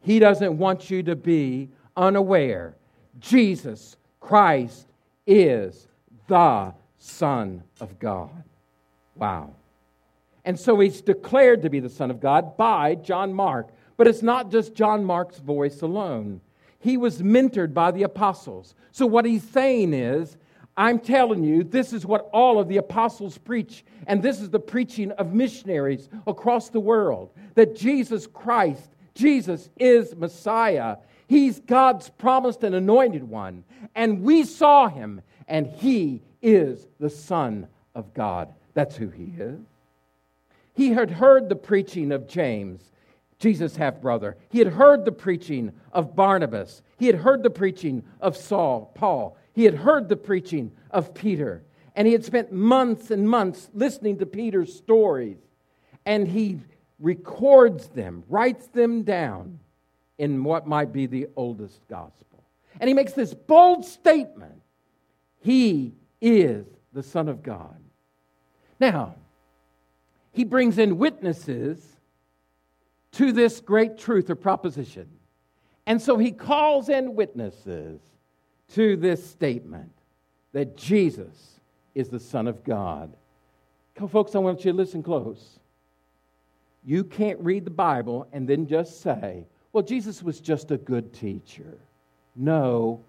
He 0.00 0.18
doesn't 0.18 0.56
want 0.56 0.90
you 0.90 1.02
to 1.02 1.16
be 1.16 1.70
unaware. 1.96 2.76
Jesus 3.18 3.96
Christ 4.24 4.86
is 5.26 5.86
the 6.28 6.72
Son 6.96 7.62
of 7.78 7.98
God. 7.98 8.30
Wow. 9.16 9.50
And 10.46 10.58
so 10.58 10.80
he's 10.80 11.02
declared 11.02 11.60
to 11.62 11.68
be 11.68 11.78
the 11.78 11.90
Son 11.90 12.10
of 12.10 12.20
God 12.20 12.56
by 12.56 12.94
John 12.94 13.34
Mark. 13.34 13.68
But 13.98 14.08
it's 14.08 14.22
not 14.22 14.50
just 14.50 14.74
John 14.74 15.04
Mark's 15.04 15.40
voice 15.40 15.82
alone. 15.82 16.40
He 16.78 16.96
was 16.96 17.20
mentored 17.20 17.74
by 17.74 17.90
the 17.90 18.04
apostles. 18.04 18.74
So 18.92 19.04
what 19.04 19.26
he's 19.26 19.44
saying 19.44 19.92
is, 19.92 20.38
I'm 20.74 21.00
telling 21.00 21.44
you, 21.44 21.62
this 21.62 21.92
is 21.92 22.06
what 22.06 22.30
all 22.32 22.58
of 22.58 22.66
the 22.66 22.78
apostles 22.78 23.36
preach, 23.36 23.84
and 24.06 24.22
this 24.22 24.40
is 24.40 24.48
the 24.48 24.58
preaching 24.58 25.12
of 25.12 25.34
missionaries 25.34 26.08
across 26.26 26.70
the 26.70 26.80
world 26.80 27.30
that 27.56 27.76
Jesus 27.76 28.26
Christ, 28.26 28.88
Jesus 29.14 29.68
is 29.78 30.16
Messiah, 30.16 30.96
He's 31.26 31.60
God's 31.60 32.10
promised 32.10 32.62
and 32.64 32.74
anointed 32.74 33.24
one. 33.24 33.64
And 33.94 34.22
we 34.22 34.44
saw 34.44 34.88
him, 34.88 35.22
and 35.48 35.66
he 35.66 36.22
is 36.42 36.86
the 37.00 37.10
Son 37.10 37.68
of 37.94 38.12
God. 38.14 38.52
That's 38.74 38.96
who 38.96 39.08
he 39.08 39.32
is. 39.38 39.60
He 40.74 40.90
had 40.90 41.10
heard 41.10 41.48
the 41.48 41.56
preaching 41.56 42.12
of 42.12 42.28
James, 42.28 42.90
Jesus' 43.38 43.76
half 43.76 44.00
brother. 44.00 44.36
He 44.50 44.58
had 44.58 44.68
heard 44.68 45.04
the 45.04 45.12
preaching 45.12 45.72
of 45.92 46.16
Barnabas. 46.16 46.82
He 46.98 47.06
had 47.06 47.16
heard 47.16 47.42
the 47.42 47.50
preaching 47.50 48.02
of 48.20 48.36
Saul, 48.36 48.92
Paul. 48.94 49.36
He 49.52 49.64
had 49.64 49.74
heard 49.74 50.08
the 50.08 50.16
preaching 50.16 50.72
of 50.90 51.14
Peter. 51.14 51.62
And 51.94 52.06
he 52.06 52.12
had 52.12 52.24
spent 52.24 52.52
months 52.52 53.12
and 53.12 53.28
months 53.28 53.70
listening 53.72 54.18
to 54.18 54.26
Peter's 54.26 54.74
stories. 54.74 55.38
And 56.04 56.26
he 56.26 56.60
records 56.98 57.88
them, 57.88 58.24
writes 58.28 58.66
them 58.66 59.04
down 59.04 59.60
in 60.18 60.44
what 60.44 60.66
might 60.66 60.92
be 60.92 61.06
the 61.06 61.28
oldest 61.36 61.80
gospel. 61.88 62.44
And 62.80 62.88
he 62.88 62.94
makes 62.94 63.12
this 63.12 63.34
bold 63.34 63.84
statement 63.84 64.60
He 65.40 65.94
is 66.20 66.66
the 66.92 67.02
Son 67.02 67.28
of 67.28 67.42
God. 67.42 67.76
Now, 68.80 69.14
he 70.32 70.44
brings 70.44 70.78
in 70.78 70.98
witnesses 70.98 71.80
to 73.12 73.30
this 73.32 73.60
great 73.60 73.98
truth 73.98 74.30
or 74.30 74.34
proposition. 74.34 75.08
And 75.86 76.00
so 76.00 76.18
he 76.18 76.32
calls 76.32 76.88
in 76.88 77.14
witnesses 77.14 78.00
to 78.74 78.96
this 78.96 79.24
statement 79.28 79.92
that 80.52 80.76
Jesus 80.76 81.60
is 81.94 82.08
the 82.08 82.18
Son 82.18 82.48
of 82.48 82.64
God. 82.64 83.16
Come, 83.94 84.08
folks, 84.08 84.34
I 84.34 84.38
want 84.38 84.64
you 84.64 84.72
to 84.72 84.76
listen 84.76 85.02
close. 85.02 85.60
You 86.84 87.04
can't 87.04 87.38
read 87.40 87.64
the 87.64 87.70
Bible 87.70 88.26
and 88.32 88.48
then 88.48 88.66
just 88.66 89.00
say, 89.00 89.46
well, 89.74 89.82
Jesus 89.82 90.22
was 90.22 90.40
just 90.40 90.70
a 90.70 90.76
good 90.76 91.12
teacher. 91.12 91.76
No, 92.36 93.00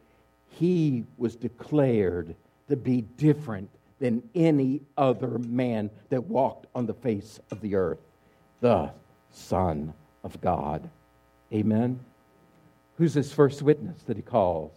he 0.47 1.05
was 1.15 1.35
declared 1.35 2.35
to 2.69 2.75
be 2.75 3.01
different 3.01 3.69
than 3.99 4.23
any 4.33 4.81
other 4.97 5.37
man 5.37 5.91
that 6.09 6.23
walked 6.23 6.65
on 6.73 6.87
the 6.87 6.93
face 6.95 7.39
of 7.51 7.61
the 7.61 7.75
earth, 7.75 7.99
the 8.61 8.89
Son 9.29 9.93
of 10.23 10.41
God. 10.41 10.89
Amen. 11.53 11.99
Who's 12.97 13.13
his 13.13 13.31
first 13.31 13.61
witness 13.61 14.01
that 14.07 14.17
he 14.17 14.23
calls? 14.23 14.73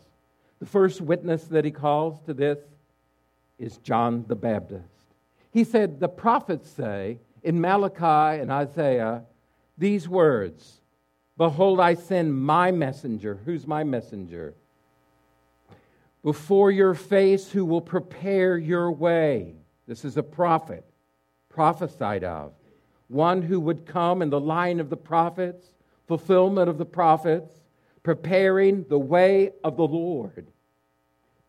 The 0.61 0.67
first 0.67 1.01
witness 1.01 1.45
that 1.45 1.65
he 1.65 1.71
calls 1.71 2.21
to 2.27 2.35
this 2.35 2.59
is 3.59 3.79
John 3.79 4.27
the 4.29 4.37
Baptist. 4.37 5.07
He 5.53 5.65
said, 5.65 6.01
The 6.01 6.09
prophets 6.09 6.69
say 6.69 7.19
in 7.43 7.59
Malachi 7.59 8.43
and 8.43 8.53
Isaiah 8.53 9.23
these 9.79 10.07
words 10.07 10.83
Behold, 11.39 11.79
I 11.79 11.95
send 11.95 12.37
my 12.37 12.73
messenger. 12.73 13.39
Who's 13.45 13.65
my 13.65 13.85
messenger? 13.85 14.55
Before 16.25 16.73
your 16.73 16.95
face, 16.95 17.49
who 17.49 17.65
will 17.65 17.81
prepare 17.81 18.59
your 18.59 18.91
way. 18.91 19.55
This 19.87 20.05
is 20.05 20.17
a 20.17 20.23
prophet, 20.23 20.85
prophesied 21.49 22.25
of. 22.25 22.53
One 23.07 23.41
who 23.41 23.61
would 23.61 23.87
come 23.87 24.21
in 24.21 24.31
the 24.31 24.41
line 24.41 24.81
of 24.81 24.91
the 24.91 24.97
prophets, 24.97 25.65
fulfillment 26.09 26.69
of 26.69 26.77
the 26.77 26.85
prophets, 26.85 27.55
preparing 28.03 28.85
the 28.89 28.99
way 28.99 29.53
of 29.63 29.77
the 29.77 29.87
Lord. 29.87 30.49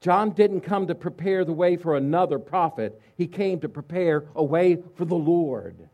John 0.02 0.32
didn't 0.32 0.62
come 0.62 0.86
to 0.88 0.96
prepare 0.96 1.44
the 1.44 1.52
way 1.52 1.76
for 1.76 1.98
another 1.98 2.38
prophet, 2.38 3.02
he 3.18 3.26
came 3.26 3.60
to 3.62 3.70
prepare 3.70 4.26
a 4.36 4.44
way 4.44 4.78
for 4.96 5.06
the 5.06 5.16
Lord. 5.16 5.90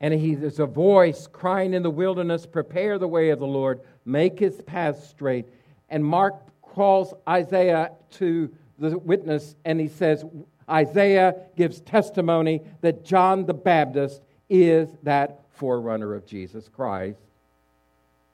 And 0.00 0.14
he, 0.14 0.34
there's 0.34 0.60
a 0.60 0.66
voice 0.66 1.26
crying 1.26 1.74
in 1.74 1.82
the 1.82 1.90
wilderness, 1.90 2.46
Prepare 2.46 2.98
the 2.98 3.08
way 3.08 3.30
of 3.30 3.40
the 3.40 3.46
Lord, 3.46 3.80
make 4.04 4.38
his 4.38 4.60
path 4.62 5.04
straight. 5.04 5.46
And 5.88 6.04
Mark 6.04 6.34
calls 6.62 7.14
Isaiah 7.28 7.92
to 8.12 8.50
the 8.78 8.96
witness, 8.96 9.56
and 9.64 9.80
he 9.80 9.88
says, 9.88 10.24
Isaiah 10.70 11.34
gives 11.56 11.80
testimony 11.80 12.60
that 12.80 13.04
John 13.04 13.46
the 13.46 13.54
Baptist 13.54 14.22
is 14.48 14.88
that 15.02 15.40
forerunner 15.50 16.14
of 16.14 16.26
Jesus 16.26 16.68
Christ. 16.68 17.18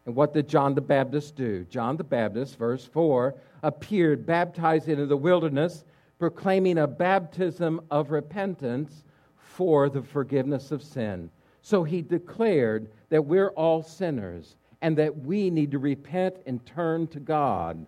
And 0.07 0.15
what 0.15 0.35
did 0.35 0.49
John 0.49 0.75
the 0.75 0.83
Baptist 0.83 1.35
do? 1.35 1.65
John 1.71 1.97
the 1.97 2.05
Baptist, 2.05 2.59
verse 2.59 2.85
4, 2.85 3.35
appeared 3.63 4.27
baptized 4.27 4.89
into 4.89 5.07
the 5.07 5.17
wilderness, 5.17 5.85
proclaiming 6.19 6.79
a 6.79 6.87
baptism 6.87 7.81
of 7.91 8.11
repentance 8.11 9.05
for 9.37 9.89
the 9.89 10.03
forgiveness 10.03 10.73
of 10.73 10.83
sin. 10.83 11.31
So 11.65 11.83
he 11.83 12.03
declared 12.03 12.91
that 13.09 13.25
we're 13.25 13.49
all 13.49 13.83
sinners 13.83 14.57
and 14.83 14.99
that 14.99 15.21
we 15.25 15.49
need 15.49 15.71
to 15.71 15.79
repent 15.79 16.37
and 16.45 16.65
turn 16.67 17.07
to 17.07 17.19
God. 17.19 17.87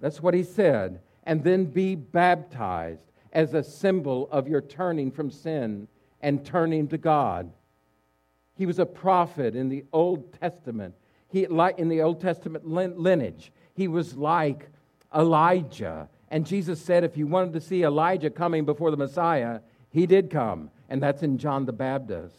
That's 0.00 0.20
what 0.20 0.34
he 0.34 0.42
said. 0.42 1.00
And 1.22 1.44
then 1.44 1.66
be 1.66 1.94
baptized 1.94 3.04
as 3.32 3.54
a 3.54 3.62
symbol 3.62 4.28
of 4.32 4.48
your 4.48 4.60
turning 4.60 5.12
from 5.12 5.30
sin 5.30 5.86
and 6.20 6.44
turning 6.44 6.88
to 6.88 6.98
God. 6.98 7.52
He 8.56 8.66
was 8.66 8.80
a 8.80 8.86
prophet 8.86 9.54
in 9.54 9.68
the 9.68 9.84
Old 9.92 10.32
Testament. 10.40 10.96
He, 11.28 11.44
in 11.44 11.88
the 11.88 12.02
Old 12.02 12.20
Testament 12.20 12.66
lineage, 12.66 13.52
he 13.74 13.86
was 13.86 14.16
like 14.16 14.68
Elijah. 15.14 16.08
And 16.28 16.44
Jesus 16.44 16.82
said 16.82 17.04
if 17.04 17.16
you 17.16 17.28
wanted 17.28 17.52
to 17.52 17.60
see 17.60 17.84
Elijah 17.84 18.30
coming 18.30 18.64
before 18.64 18.90
the 18.90 18.96
Messiah, 18.96 19.60
he 19.90 20.06
did 20.06 20.28
come. 20.28 20.70
And 20.92 21.02
that's 21.02 21.22
in 21.22 21.38
John 21.38 21.64
the 21.64 21.72
Baptist. 21.72 22.36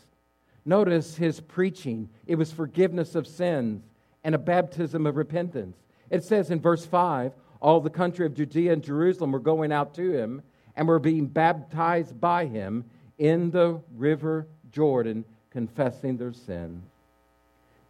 Notice 0.64 1.16
his 1.16 1.40
preaching. 1.40 2.08
It 2.28 2.36
was 2.36 2.52
forgiveness 2.52 3.16
of 3.16 3.26
sins 3.26 3.84
and 4.24 4.36
a 4.36 4.38
baptism 4.38 5.08
of 5.08 5.16
repentance. 5.16 5.76
It 6.12 6.24
says 6.24 6.52
in 6.52 6.62
verse 6.62 6.86
5 6.86 7.34
all 7.62 7.82
the 7.82 7.90
country 7.90 8.28
of 8.28 8.36
Judea 8.36 8.74
and 8.74 8.84
Jerusalem 8.84 9.32
were 9.32 9.40
going 9.40 9.72
out 9.72 9.96
to 9.96 10.12
him 10.12 10.44
and 10.76 10.88
were 10.88 11.00
being 11.00 11.26
baptized 11.26 12.22
by 12.22 12.46
him 12.46 12.86
in 13.18 13.50
the 13.50 13.82
river 13.96 14.46
Jordan 14.72 15.26
confessing 15.50 16.18
their 16.18 16.34
sin. 16.34 16.84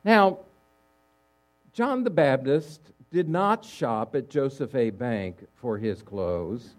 Now, 0.06 0.38
John 1.73 2.06
the 2.06 2.10
Baptist 2.10 2.80
did 3.12 3.28
not 3.28 3.65
shop 3.65 4.15
at 4.15 4.30
Joseph 4.30 4.73
A. 4.76 4.91
Bank 4.91 5.45
for 5.56 5.78
his 5.78 6.02
clothes. 6.02 6.69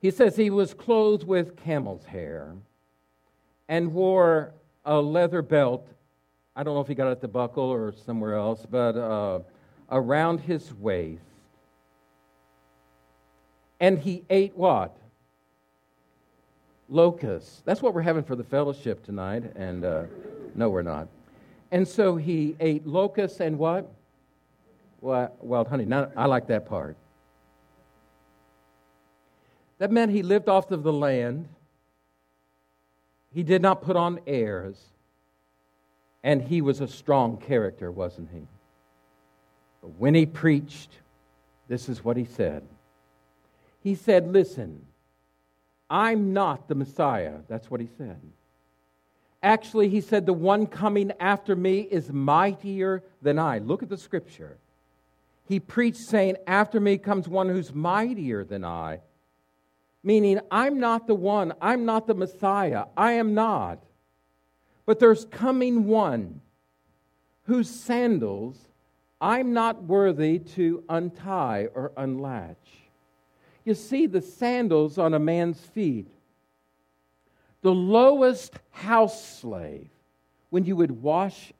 He 0.00 0.10
says 0.10 0.36
he 0.36 0.50
was 0.50 0.74
clothed 0.74 1.24
with 1.24 1.56
camel's 1.56 2.04
hair 2.04 2.54
and 3.68 3.92
wore 3.92 4.52
a 4.84 5.00
leather 5.00 5.42
belt. 5.42 5.88
I 6.54 6.62
don't 6.62 6.74
know 6.74 6.80
if 6.80 6.88
he 6.88 6.94
got 6.94 7.08
it 7.08 7.12
at 7.12 7.20
the 7.20 7.28
buckle 7.28 7.64
or 7.64 7.92
somewhere 7.92 8.34
else, 8.34 8.64
but 8.68 8.96
uh, 8.96 9.40
around 9.90 10.40
his 10.40 10.72
waist. 10.74 11.22
And 13.80 13.98
he 13.98 14.24
ate 14.28 14.56
what? 14.56 14.96
locusts. 16.88 17.62
That's 17.64 17.82
what 17.82 17.94
we're 17.94 18.02
having 18.02 18.24
for 18.24 18.36
the 18.36 18.44
fellowship 18.44 19.04
tonight, 19.04 19.44
and 19.56 19.84
uh, 19.84 20.04
no, 20.54 20.70
we're 20.70 20.82
not. 20.82 21.08
And 21.70 21.86
so 21.86 22.16
he 22.16 22.56
ate 22.60 22.86
locusts 22.86 23.40
and 23.40 23.58
what? 23.58 23.90
Wild 25.00 25.68
honey. 25.68 25.84
Now, 25.84 26.10
I 26.16 26.26
like 26.26 26.46
that 26.48 26.66
part. 26.66 26.96
That 29.78 29.90
meant 29.90 30.12
he 30.12 30.22
lived 30.22 30.48
off 30.48 30.70
of 30.70 30.82
the 30.82 30.92
land. 30.92 31.48
He 33.32 33.42
did 33.42 33.62
not 33.62 33.82
put 33.82 33.96
on 33.96 34.20
airs. 34.26 34.76
And 36.22 36.42
he 36.42 36.60
was 36.60 36.80
a 36.80 36.88
strong 36.88 37.36
character, 37.36 37.90
wasn't 37.90 38.28
he? 38.32 38.46
But 39.80 39.90
when 39.98 40.14
he 40.14 40.26
preached, 40.26 40.90
this 41.68 41.88
is 41.88 42.04
what 42.04 42.16
he 42.16 42.24
said. 42.24 42.64
He 43.80 43.94
said, 43.94 44.26
Listen, 44.26 44.84
I'm 45.88 46.32
not 46.32 46.68
the 46.68 46.74
Messiah. 46.74 47.36
That's 47.48 47.70
what 47.70 47.80
he 47.80 47.88
said. 47.96 48.20
Actually, 49.42 49.88
he 49.88 50.00
said, 50.00 50.26
The 50.26 50.32
one 50.32 50.66
coming 50.66 51.12
after 51.20 51.54
me 51.54 51.80
is 51.80 52.12
mightier 52.12 53.04
than 53.22 53.38
I. 53.38 53.58
Look 53.58 53.84
at 53.84 53.88
the 53.88 53.96
scripture. 53.96 54.58
He 55.46 55.60
preached 55.60 55.98
saying, 55.98 56.36
After 56.46 56.80
me 56.80 56.98
comes 56.98 57.28
one 57.28 57.48
who's 57.48 57.72
mightier 57.72 58.44
than 58.44 58.64
I. 58.64 59.00
Meaning, 60.08 60.40
I'm 60.50 60.80
not 60.80 61.06
the 61.06 61.14
one. 61.14 61.52
I'm 61.60 61.84
not 61.84 62.06
the 62.06 62.14
Messiah. 62.14 62.86
I 62.96 63.12
am 63.12 63.34
not. 63.34 63.84
But 64.86 65.00
there's 65.00 65.26
coming 65.26 65.84
one 65.84 66.40
whose 67.42 67.68
sandals 67.68 68.56
I'm 69.20 69.52
not 69.52 69.82
worthy 69.82 70.38
to 70.56 70.82
untie 70.88 71.68
or 71.74 71.92
unlatch. 71.98 72.56
You 73.66 73.74
see 73.74 74.06
the 74.06 74.22
sandals 74.22 74.96
on 74.96 75.12
a 75.12 75.18
man's 75.18 75.60
feet. 75.60 76.08
The 77.60 77.74
lowest 77.74 78.54
house 78.70 79.22
slave, 79.40 79.90
when 80.48 80.64
you 80.64 80.74
would 80.76 81.02
wash, 81.02 81.52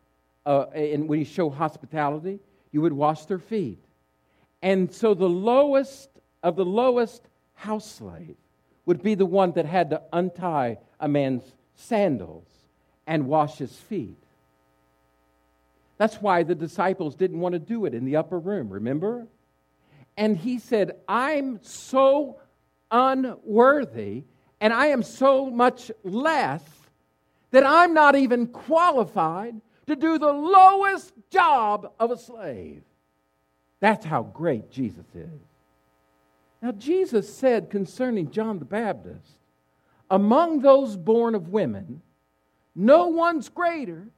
uh, 0.47 0.69
and 0.73 1.07
when 1.07 1.19
you 1.19 1.27
show 1.27 1.51
hospitality, 1.51 2.41
you 2.73 2.81
would 2.81 2.95
wash 2.95 3.27
their 3.27 3.41
feet. 3.41 3.85
And 4.63 4.91
so 4.91 5.13
the 5.13 5.29
lowest 5.29 6.09
of 6.43 6.57
the 6.57 6.65
lowest 6.65 7.29
house 7.59 7.91
slave 7.91 8.37
would 8.87 9.03
be 9.03 9.15
the 9.15 9.27
one 9.27 9.53
that 9.53 9.67
had 9.67 9.91
to 9.91 10.01
untie 10.13 10.79
a 11.01 11.09
man's 11.09 11.43
sandals 11.75 12.47
and 13.07 13.27
wash 13.27 13.59
his 13.59 13.73
feet. 13.73 14.17
That's 15.97 16.23
why 16.23 16.45
the 16.45 16.55
disciples 16.55 17.17
didn't 17.17 17.41
want 17.41 17.55
to 17.55 17.59
do 17.59 17.85
it 17.85 17.95
in 17.95 18.05
the 18.05 18.17
upper 18.17 18.39
room, 18.39 18.71
remember? 18.71 19.27
And 20.17 20.37
he 20.37 20.59
said, 20.59 20.97
I'm 21.09 21.59
so 21.63 22.41
unworthy 22.91 24.25
and 24.61 24.73
I 24.73 24.87
am 24.87 25.03
so 25.03 25.51
much 25.51 25.91
less 26.05 26.63
that 27.51 27.65
I'm 27.67 27.93
not 27.93 28.15
even 28.15 28.47
qualified 28.47 29.61
to 29.87 29.97
do 29.97 30.19
the 30.19 30.33
lowest 30.33 31.13
job 31.31 31.93
of 31.99 32.11
a 32.11 32.17
slave. 32.17 32.83
That's 33.81 34.05
how 34.05 34.23
great 34.23 34.71
Jesus 34.71 35.07
is. 35.15 35.48
Now, 36.61 36.73
Jesus 36.73 37.33
said 37.33 37.71
concerning 37.71 38.31
John 38.31 38.59
the 38.59 38.65
Baptist, 38.65 39.37
among 40.11 40.61
those 40.61 40.97
born 40.97 41.35
of 41.35 41.49
women, 41.49 42.03
no 42.75 43.09
one's 43.09 43.49
greater 43.49 44.09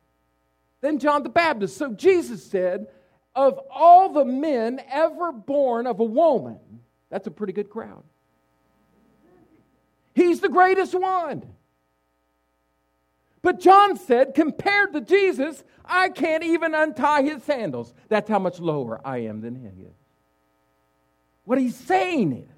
than 0.81 0.99
John 0.99 1.23
the 1.23 1.29
Baptist. 1.29 1.77
So 1.77 1.93
Jesus 1.93 2.45
said, 2.45 2.87
of 3.35 3.61
all 3.71 4.13
the 4.13 4.25
men 4.25 4.81
ever 4.91 5.33
born 5.33 5.87
of 5.87 6.01
a 6.01 6.05
woman, 6.05 6.59
that's 7.11 7.27
a 7.27 7.31
pretty 7.31 7.53
good 7.53 7.71
crowd. 7.71 8.05
He's 10.15 10.41
the 10.41 10.49
greatest 10.49 10.95
one. 10.95 11.43
But 13.43 13.61
John 13.61 13.97
said, 13.97 14.35
compared 14.35 14.93
to 14.93 15.01
Jesus, 15.01 15.65
I 15.85 16.09
can't 16.11 16.45
even 16.45 16.75
untie 16.75 17.23
his 17.23 17.43
sandals. 17.43 17.95
That's 18.09 18.29
how 18.29 18.39
much 18.39 18.61
lower 18.61 19.01
I 19.05 19.19
am 19.19 19.41
than 19.41 19.55
he 19.55 19.85
is. 19.85 19.95
What 21.51 21.59
he's 21.59 21.75
saying 21.75 22.31
is, 22.31 22.57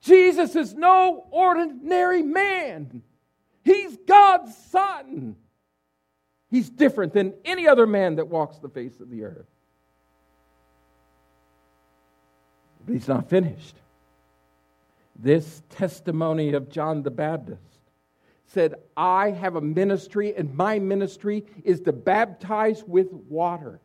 Jesus 0.00 0.56
is 0.56 0.74
no 0.74 1.28
ordinary 1.30 2.24
man. 2.24 3.04
He's 3.62 3.96
God's 3.98 4.52
son. 4.72 5.36
He's 6.50 6.68
different 6.68 7.12
than 7.12 7.34
any 7.44 7.68
other 7.68 7.86
man 7.86 8.16
that 8.16 8.26
walks 8.26 8.58
the 8.58 8.68
face 8.68 8.98
of 8.98 9.10
the 9.10 9.22
earth. 9.22 9.46
But 12.84 12.94
he's 12.94 13.06
not 13.06 13.30
finished. 13.30 13.76
This 15.14 15.62
testimony 15.70 16.54
of 16.54 16.68
John 16.68 17.04
the 17.04 17.12
Baptist 17.12 17.60
said, 18.46 18.74
I 18.96 19.30
have 19.30 19.54
a 19.54 19.60
ministry, 19.60 20.34
and 20.34 20.52
my 20.52 20.80
ministry 20.80 21.46
is 21.62 21.78
to 21.82 21.92
baptize 21.92 22.82
with 22.82 23.12
water. 23.12 23.80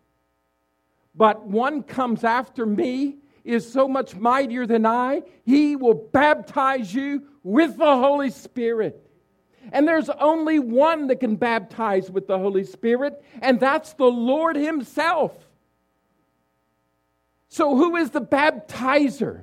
But 1.20 1.46
one 1.46 1.84
comes 1.84 2.24
after 2.24 2.66
me, 2.66 3.18
is 3.44 3.70
so 3.70 3.90
much 3.90 4.16
mightier 4.16 4.66
than 4.66 4.86
I, 4.86 5.24
he 5.44 5.76
will 5.76 5.94
baptize 5.94 6.94
you 6.94 7.24
with 7.44 7.76
the 7.76 7.98
Holy 7.98 8.30
Spirit. 8.30 9.06
And 9.74 9.86
there's 9.86 10.08
only 10.08 10.60
one 10.60 11.08
that 11.08 11.20
can 11.20 11.36
baptize 11.36 12.10
with 12.10 12.26
the 12.26 12.40
Holy 12.40 12.64
Spirit, 12.64 13.22
and 13.42 13.60
that's 13.60 13.92
the 13.94 14.06
Lord 14.06 14.56
Himself. 14.56 15.34
So, 17.50 17.76
who 17.76 17.98
is 17.98 18.12
the 18.12 18.22
baptizer? 18.22 19.42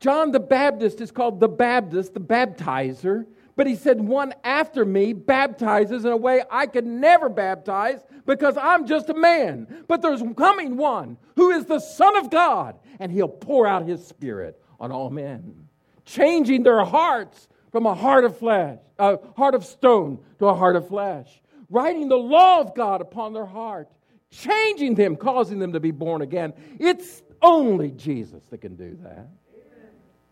John 0.00 0.32
the 0.32 0.40
Baptist 0.40 1.00
is 1.00 1.12
called 1.12 1.38
the 1.38 1.48
Baptist, 1.48 2.14
the 2.14 2.20
baptizer, 2.20 3.26
but 3.56 3.66
he 3.66 3.76
said, 3.76 4.00
One 4.00 4.34
after 4.42 4.84
me 4.84 5.12
baptizes 5.12 6.04
in 6.04 6.10
a 6.10 6.16
way 6.16 6.42
I 6.50 6.66
could 6.66 6.86
never 6.86 7.28
baptize 7.28 8.00
because 8.26 8.56
I'm 8.56 8.86
just 8.86 9.08
a 9.08 9.14
man. 9.14 9.84
But 9.86 10.02
there's 10.02 10.22
coming 10.36 10.76
one 10.76 11.16
who 11.36 11.50
is 11.50 11.66
the 11.66 11.78
Son 11.78 12.16
of 12.16 12.30
God, 12.30 12.78
and 12.98 13.12
he'll 13.12 13.28
pour 13.28 13.66
out 13.66 13.86
his 13.86 14.04
Spirit 14.04 14.60
on 14.80 14.90
all 14.90 15.10
men, 15.10 15.68
changing 16.04 16.62
their 16.62 16.84
hearts 16.84 17.48
from 17.70 17.86
a 17.86 17.94
heart 17.94 18.24
of 18.24 18.38
flesh, 18.38 18.78
a 18.98 19.18
heart 19.36 19.54
of 19.54 19.64
stone 19.64 20.18
to 20.38 20.46
a 20.46 20.54
heart 20.54 20.76
of 20.76 20.88
flesh, 20.88 21.42
writing 21.70 22.08
the 22.08 22.16
law 22.16 22.60
of 22.60 22.74
God 22.74 23.00
upon 23.00 23.32
their 23.32 23.46
heart, 23.46 23.88
changing 24.30 24.94
them, 24.94 25.16
causing 25.16 25.58
them 25.58 25.72
to 25.72 25.80
be 25.80 25.90
born 25.90 26.22
again. 26.22 26.52
It's 26.78 27.22
only 27.40 27.90
Jesus 27.92 28.42
that 28.50 28.58
can 28.58 28.74
do 28.76 28.98
that. 29.02 29.28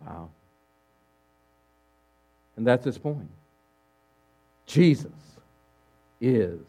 Wow. 0.04 0.30
And 2.62 2.66
that's 2.68 2.84
his 2.84 2.96
point. 2.96 3.28
Jesus 4.66 5.10
is 6.20 6.60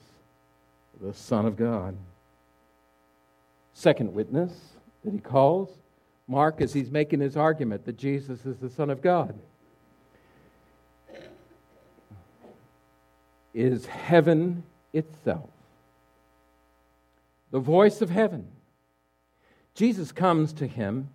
the 0.99 1.13
Son 1.13 1.45
of 1.45 1.56
God. 1.56 1.95
Second 3.73 4.12
witness 4.12 4.51
that 5.06 5.13
he 5.13 5.19
calls, 5.19 5.69
Mark, 6.27 6.62
as 6.62 6.73
he's 6.73 6.89
making 6.89 7.19
his 7.19 7.38
argument 7.38 7.86
that 7.86 7.95
Jesus 7.95 8.43
is 8.43 8.58
the 8.58 8.71
Son 8.71 8.89
of 8.89 9.03
God, 9.03 9.38
is 13.53 13.86
heaven 13.86 14.63
itself. 14.93 15.51
The 17.51 17.60
voice 17.60 18.01
of 18.01 18.10
heaven. 18.10 18.47
Jesus 19.75 20.12
comes 20.12 20.53
to 20.53 20.65
him 20.65 21.10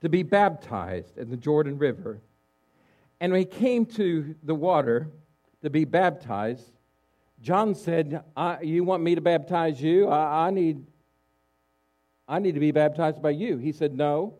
to 0.00 0.08
be 0.08 0.22
baptized 0.22 1.18
in 1.18 1.28
the 1.28 1.36
Jordan 1.36 1.76
River. 1.76 2.20
And 3.22 3.30
when 3.30 3.38
he 3.38 3.46
came 3.46 3.86
to 3.86 4.34
the 4.42 4.54
water 4.54 5.06
to 5.60 5.70
be 5.70 5.84
baptized, 5.84 6.68
John 7.40 7.72
said, 7.72 8.24
You 8.60 8.82
want 8.82 9.04
me 9.04 9.14
to 9.14 9.20
baptize 9.20 9.80
you? 9.80 10.08
I, 10.08 10.48
I, 10.48 10.50
need, 10.50 10.84
I 12.26 12.40
need 12.40 12.54
to 12.54 12.60
be 12.60 12.72
baptized 12.72 13.22
by 13.22 13.30
you. 13.30 13.58
He 13.58 13.70
said, 13.70 13.96
No, 13.96 14.34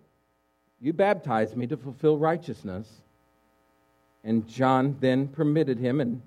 you 0.80 0.92
baptize 0.92 1.54
me 1.54 1.68
to 1.68 1.76
fulfill 1.76 2.18
righteousness. 2.18 2.88
And 4.24 4.48
John 4.48 4.96
then 4.98 5.28
permitted 5.28 5.78
him 5.78 6.00
and 6.00 6.20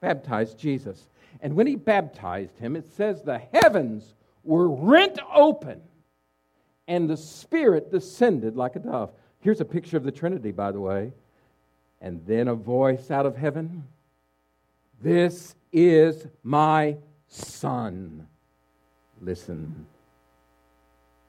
baptized 0.00 0.58
Jesus. 0.58 1.06
And 1.40 1.54
when 1.54 1.68
he 1.68 1.76
baptized 1.76 2.58
him, 2.58 2.74
it 2.74 2.92
says 2.96 3.22
the 3.22 3.38
heavens 3.38 4.14
were 4.42 4.68
rent 4.68 5.20
open 5.32 5.80
and 6.88 7.08
the 7.08 7.16
Spirit 7.16 7.92
descended 7.92 8.56
like 8.56 8.74
a 8.74 8.80
dove. 8.80 9.12
Here's 9.38 9.60
a 9.60 9.64
picture 9.64 9.96
of 9.96 10.02
the 10.02 10.10
Trinity, 10.10 10.50
by 10.50 10.72
the 10.72 10.80
way. 10.80 11.12
And 12.02 12.20
then 12.26 12.48
a 12.48 12.54
voice 12.54 13.10
out 13.10 13.24
of 13.24 13.36
heaven 13.36 13.84
This 15.00 15.54
is 15.72 16.26
my 16.42 16.96
Son. 17.28 18.26
Listen 19.22 19.86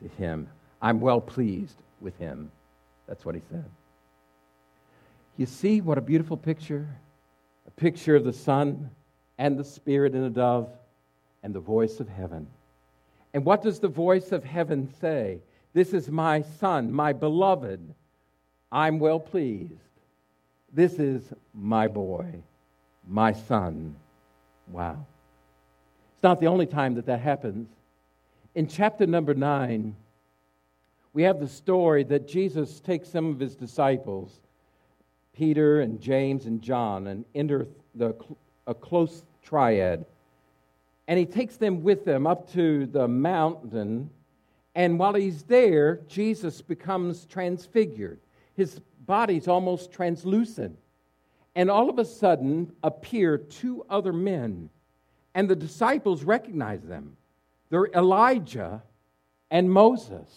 to 0.01 0.07
him. 0.09 0.49
I'm 0.81 0.99
well 0.99 1.21
pleased 1.21 1.81
with 2.01 2.17
him. 2.17 2.51
That's 3.07 3.23
what 3.23 3.35
he 3.35 3.41
said. 3.49 3.63
You 5.37 5.45
see 5.45 5.79
what 5.79 5.97
a 5.97 6.01
beautiful 6.01 6.35
picture? 6.35 6.87
A 7.67 7.71
picture 7.71 8.15
of 8.15 8.25
the 8.25 8.33
Son 8.33 8.89
and 9.37 9.57
the 9.57 9.63
Spirit 9.63 10.13
in 10.13 10.23
a 10.23 10.29
dove 10.29 10.69
and 11.43 11.53
the 11.53 11.59
voice 11.59 11.99
of 11.99 12.09
heaven. 12.09 12.47
And 13.33 13.45
what 13.45 13.61
does 13.61 13.79
the 13.79 13.87
voice 13.87 14.31
of 14.31 14.43
heaven 14.43 14.91
say? 14.99 15.39
This 15.73 15.93
is 15.93 16.09
my 16.09 16.41
son, 16.59 16.91
my 16.91 17.13
beloved. 17.13 17.93
I'm 18.71 18.99
well 18.99 19.19
pleased. 19.19 19.79
This 20.73 20.99
is 20.99 21.31
my 21.53 21.87
boy, 21.87 22.25
my 23.07 23.31
son. 23.31 23.95
Wow. 24.67 25.05
It's 26.15 26.23
not 26.23 26.39
the 26.39 26.47
only 26.47 26.65
time 26.65 26.95
that 26.95 27.05
that 27.05 27.19
happens. 27.19 27.69
In 28.55 28.67
chapter 28.67 29.05
number 29.05 29.33
nine, 29.33 29.95
we 31.13 31.23
have 31.23 31.39
the 31.39 31.47
story 31.47 32.03
that 32.05 32.27
Jesus 32.27 32.79
takes 32.79 33.07
some 33.07 33.29
of 33.29 33.39
his 33.39 33.55
disciples, 33.55 34.41
Peter 35.35 35.81
and 35.81 36.01
James 36.01 36.45
and 36.45 36.61
John, 36.61 37.07
and 37.07 37.23
enter 37.35 37.67
the, 37.95 38.15
a 38.65 38.73
close 38.73 39.23
triad 39.43 40.05
and 41.07 41.19
he 41.19 41.25
takes 41.25 41.57
them 41.57 41.83
with 41.83 42.07
him 42.07 42.25
up 42.25 42.51
to 42.53 42.85
the 42.87 43.07
mountain. 43.07 44.09
And 44.75 44.97
while 44.97 45.13
he's 45.13 45.43
there, 45.43 45.97
Jesus 46.07 46.61
becomes 46.61 47.25
transfigured. 47.25 48.19
His 48.55 48.79
body's 49.05 49.47
almost 49.47 49.91
translucent. 49.91 50.77
And 51.55 51.69
all 51.69 51.89
of 51.89 51.99
a 51.99 52.05
sudden 52.05 52.71
appear 52.83 53.37
two 53.37 53.85
other 53.89 54.13
men. 54.13 54.69
And 55.35 55.49
the 55.49 55.55
disciples 55.55 56.23
recognize 56.23 56.81
them. 56.81 57.17
They're 57.69 57.87
Elijah 57.87 58.83
and 59.51 59.71
Moses. 59.71 60.29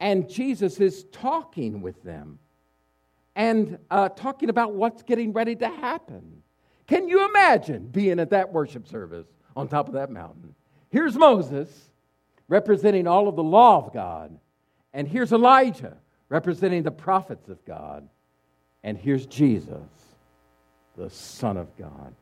And 0.00 0.28
Jesus 0.28 0.80
is 0.80 1.04
talking 1.12 1.80
with 1.80 2.02
them 2.02 2.38
and 3.34 3.78
uh, 3.90 4.08
talking 4.10 4.50
about 4.50 4.74
what's 4.74 5.02
getting 5.02 5.32
ready 5.32 5.56
to 5.56 5.68
happen. 5.68 6.42
Can 6.86 7.08
you 7.08 7.28
imagine 7.28 7.86
being 7.86 8.18
at 8.18 8.30
that 8.30 8.52
worship 8.52 8.86
service 8.86 9.26
on 9.56 9.68
top 9.68 9.88
of 9.88 9.94
that 9.94 10.10
mountain? 10.10 10.54
Here's 10.90 11.16
Moses 11.16 11.68
representing 12.48 13.06
all 13.06 13.28
of 13.28 13.36
the 13.36 13.42
law 13.42 13.78
of 13.78 13.94
God, 13.94 14.38
and 14.92 15.08
here's 15.08 15.32
Elijah 15.32 15.96
representing 16.32 16.82
the 16.82 16.90
prophets 16.90 17.50
of 17.50 17.62
God, 17.66 18.08
and 18.82 18.96
here's 18.96 19.26
Jesus, 19.26 19.86
the 20.96 21.10
Son 21.10 21.58
of 21.58 21.76
God. 21.76 22.14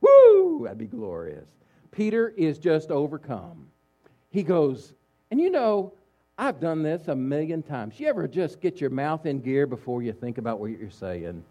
Woo! 0.00 0.62
That'd 0.64 0.76
be 0.76 0.86
glorious. 0.86 1.46
Peter 1.92 2.30
is 2.30 2.58
just 2.58 2.90
overcome. 2.90 3.68
He 4.30 4.42
goes, 4.42 4.94
and 5.30 5.40
you 5.40 5.50
know, 5.50 5.92
I've 6.36 6.58
done 6.58 6.82
this 6.82 7.06
a 7.06 7.14
million 7.14 7.62
times. 7.62 8.00
You 8.00 8.08
ever 8.08 8.26
just 8.26 8.60
get 8.60 8.80
your 8.80 8.90
mouth 8.90 9.24
in 9.24 9.40
gear 9.40 9.68
before 9.68 10.02
you 10.02 10.12
think 10.12 10.38
about 10.38 10.58
what 10.58 10.70
you're 10.70 10.90
saying? 10.90 11.44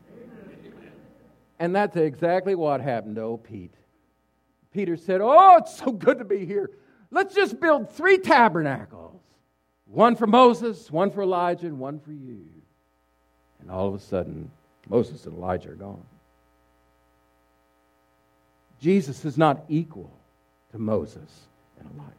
And 1.60 1.74
that's 1.74 1.96
exactly 1.96 2.54
what 2.54 2.82
happened 2.82 3.16
to 3.16 3.22
old 3.22 3.46
Pete. 3.46 3.76
Peter 4.74 4.98
said, 4.98 5.22
Oh, 5.24 5.58
it's 5.60 5.78
so 5.78 5.94
good 5.94 6.20
to 6.20 6.26
be 6.26 6.46
here. 6.46 6.72
Let's 7.12 7.34
just 7.34 7.62
build 7.62 7.90
three 7.92 8.18
tabernacles 8.18 9.22
one 9.92 10.16
for 10.16 10.26
Moses, 10.28 10.90
one 10.90 11.12
for 11.12 11.22
Elijah, 11.22 11.68
and 11.68 11.80
one 11.80 12.00
for 12.00 12.12
you. 12.12 12.46
And 13.60 13.70
all 13.70 13.88
of 13.88 13.94
a 13.94 14.00
sudden, 14.00 14.50
Moses 14.90 15.26
and 15.26 15.36
Elijah 15.36 15.72
are 15.72 15.76
gone. 15.76 16.06
Jesus 18.80 19.26
is 19.26 19.38
not 19.38 19.64
equal 19.70 20.12
to 20.72 20.80
Moses 20.80 21.48
and 21.80 21.88
Elijah. 21.94 22.16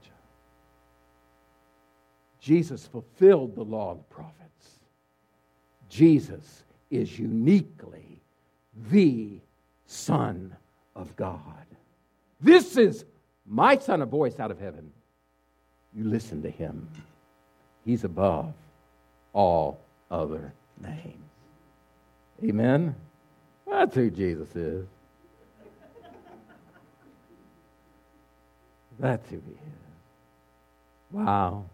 Jesus 2.40 2.86
fulfilled 2.86 3.54
the 3.54 3.64
law 3.64 3.92
of 3.92 3.98
the 3.98 4.14
prophets. 4.14 4.80
Jesus 5.88 6.64
is 6.90 7.18
uniquely 7.18 8.20
the 8.90 9.40
Son 9.86 10.54
of 10.94 11.14
God. 11.16 11.66
This 12.40 12.76
is 12.76 13.04
my 13.46 13.78
Son, 13.78 14.02
a 14.02 14.06
voice 14.06 14.38
out 14.38 14.50
of 14.50 14.60
heaven. 14.60 14.92
You 15.94 16.04
listen 16.04 16.42
to 16.42 16.50
him. 16.50 16.88
He's 17.84 18.04
above 18.04 18.52
all 19.32 19.80
other 20.10 20.52
names. 20.80 21.16
Amen. 22.44 22.94
That's 23.68 23.94
who 23.94 24.10
Jesus 24.10 24.54
is. 24.54 24.86
That's 28.98 29.28
who 29.30 29.36
he 29.36 29.52
is. 29.52 29.82
Wow. 31.10 31.64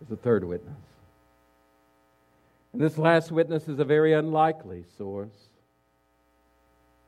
There's 0.00 0.18
a 0.18 0.22
third 0.22 0.44
witness. 0.44 0.74
And 2.72 2.80
this 2.80 2.98
last 2.98 3.30
witness 3.32 3.68
is 3.68 3.78
a 3.78 3.84
very 3.84 4.12
unlikely 4.12 4.84
source. 4.96 5.48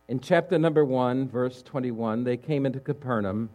In 0.09 0.21
chapter 0.21 0.59
number 0.59 0.85
1, 0.85 1.29
verse 1.29 1.63
21, 1.63 2.25
they 2.25 2.37
came 2.37 2.67
into 2.67 2.81
Capernaum. 2.81 3.49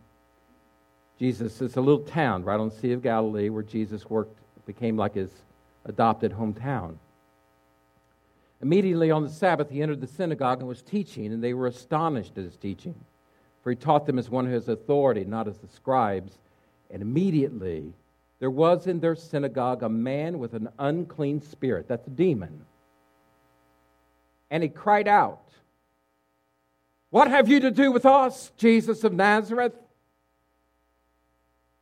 Jesus 1.20 1.62
is 1.62 1.76
a 1.76 1.82
little 1.82 2.04
town 2.04 2.44
right 2.44 2.60
on 2.60 2.70
the 2.70 2.76
Sea 2.76 2.94
of 2.94 3.02
Galilee 3.02 3.50
where 3.50 3.64
Jesus 3.64 4.10
worked, 4.10 4.40
became 4.66 4.98
like 4.98 5.16
his 5.16 5.32
adopted 5.86 6.32
hometown. 6.32 6.98
Immediately 8.62 9.12
on 9.12 9.24
the 9.24 9.30
Sabbath, 9.30 9.70
he 9.70 9.82
entered 9.82 10.02
the 10.02 10.08
synagogue 10.08 10.60
and 10.60 10.68
was 10.68 10.82
teaching, 10.82 11.32
and 11.32 11.44
they 11.44 11.54
were 11.54 11.68
astonished 11.68 12.38
at 12.38 12.44
his 12.44 12.58
teaching. 12.58 12.96
For 13.64 13.72
he 13.72 13.76
taught 13.76 14.06
them 14.06 14.20
as 14.20 14.30
one 14.30 14.46
who 14.46 14.54
has 14.54 14.68
authority, 14.68 15.26
not 15.26 15.48
as 15.48 15.58
the 15.58 15.68
scribes. 15.68 16.38
And 16.90 17.02
immediately 17.02 17.94
there 18.40 18.52
was 18.52 18.88
in 18.88 19.00
their 19.00 19.16
synagogue 19.16 19.84
a 19.84 19.90
man 19.90 20.40
with 20.40 20.54
an 20.54 20.70
unclean 20.80 21.42
spirit. 21.42 21.88
That's 21.88 22.08
a 22.08 22.12
demon. 22.12 22.66
And 24.50 24.64
he 24.64 24.70
cried 24.70 25.08
out, 25.08 25.50
What 27.10 27.28
have 27.28 27.50
you 27.50 27.60
to 27.62 27.72
do 27.72 27.92
with 27.92 28.06
us, 28.06 28.52
Jesus 28.58 29.04
of 29.04 29.14
Nazareth? 29.14 29.74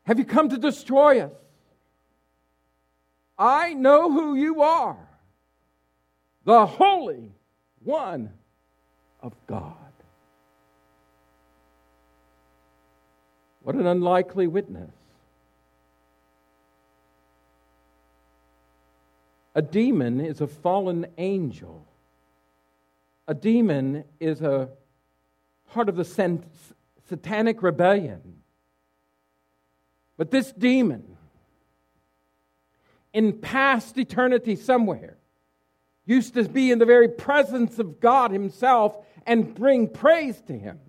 Have 0.06 0.20
you 0.20 0.26
come 0.26 0.50
to 0.50 0.58
destroy 0.58 1.22
us? 1.22 1.32
I 3.38 3.74
know 3.74 4.12
who 4.12 4.36
you 4.36 4.62
are, 4.62 4.98
the 6.46 6.66
Holy 6.66 7.32
One 7.84 8.32
of 9.22 9.34
God. 9.48 9.74
What 13.64 13.76
an 13.76 13.88
unlikely 13.88 14.48
witness. 14.48 14.92
A 19.56 19.62
demon 19.62 20.22
is 20.22 20.40
a 20.40 20.48
fallen 20.48 21.08
angel. 21.18 21.88
A 23.28 23.34
demon 23.34 24.04
is 24.20 24.42
a 24.42 24.70
part 25.72 25.90
of 25.90 25.96
the 25.96 26.06
satanic 27.10 27.64
rebellion. 27.64 28.22
But 30.18 30.32
this 30.32 30.52
demon, 30.52 31.04
in 33.14 33.34
past 33.34 33.98
eternity 33.98 34.56
somewhere, 34.56 35.18
used 36.06 36.36
to 36.36 36.44
be 36.44 36.72
in 36.72 36.80
the 36.80 36.86
very 36.86 37.08
presence 37.08 37.80
of 37.80 38.00
God 38.00 38.32
Himself 38.32 38.98
and 39.26 39.54
bring 39.54 39.88
praise 39.88 40.42
to 40.48 40.54
Him. 40.54 40.80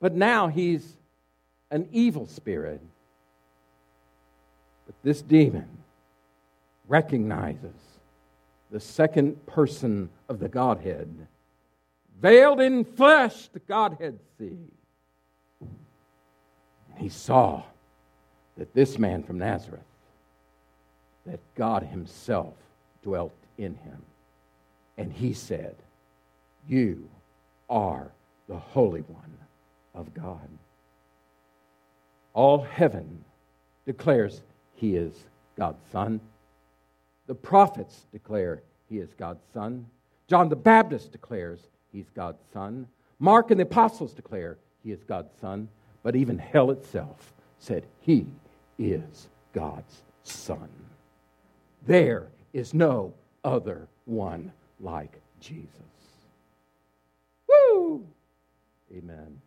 But 0.00 0.14
now 0.14 0.48
he's 0.48 0.96
an 1.70 1.88
evil 1.92 2.26
spirit. 2.26 2.80
But 4.86 4.96
this 5.02 5.22
demon 5.22 5.68
recognizes 6.88 7.76
the 8.70 8.80
second 8.80 9.46
person 9.46 10.10
of 10.28 10.40
the 10.40 10.48
Godhead. 10.48 11.28
Veiled 12.20 12.60
in 12.60 12.84
flesh, 12.84 13.48
the 13.48 13.60
Godhead 13.60 14.18
see. 14.38 14.58
And 15.60 16.98
he 16.98 17.08
saw 17.08 17.62
that 18.56 18.74
this 18.74 18.98
man 18.98 19.22
from 19.22 19.38
Nazareth, 19.38 19.80
that 21.26 21.40
God 21.54 21.82
Himself 21.82 22.54
dwelt 23.02 23.32
in 23.58 23.74
him. 23.74 24.02
And 24.96 25.12
he 25.12 25.32
said, 25.32 25.74
You 26.68 27.08
are 27.68 28.10
the 28.48 28.58
Holy 28.58 29.00
One 29.02 29.38
of 29.94 30.12
God. 30.14 30.48
All 32.34 32.62
heaven 32.62 33.24
declares 33.86 34.42
he 34.74 34.96
is 34.96 35.12
God's 35.56 35.82
Son. 35.90 36.20
The 37.26 37.34
prophets 37.34 38.06
declare 38.12 38.62
he 38.88 38.98
is 38.98 39.10
God's 39.18 39.42
Son. 39.52 39.86
John 40.28 40.48
the 40.48 40.56
Baptist 40.56 41.12
declares 41.12 41.60
he's 41.92 42.10
God's 42.14 42.42
Son. 42.52 42.86
Mark 43.18 43.50
and 43.50 43.60
the 43.60 43.64
apostles 43.64 44.12
declare 44.12 44.58
he 44.82 44.92
is 44.92 45.02
God's 45.04 45.32
Son. 45.40 45.68
But 46.02 46.16
even 46.16 46.38
hell 46.38 46.70
itself 46.70 47.32
said 47.58 47.84
he 48.00 48.26
is 48.90 49.28
God's 49.52 50.02
Son. 50.22 50.68
There 51.86 52.28
is 52.52 52.74
no 52.74 53.12
other 53.44 53.88
one 54.04 54.52
like 54.80 55.20
Jesus. 55.40 55.68
Woo! 57.48 58.06
Amen. 58.96 59.40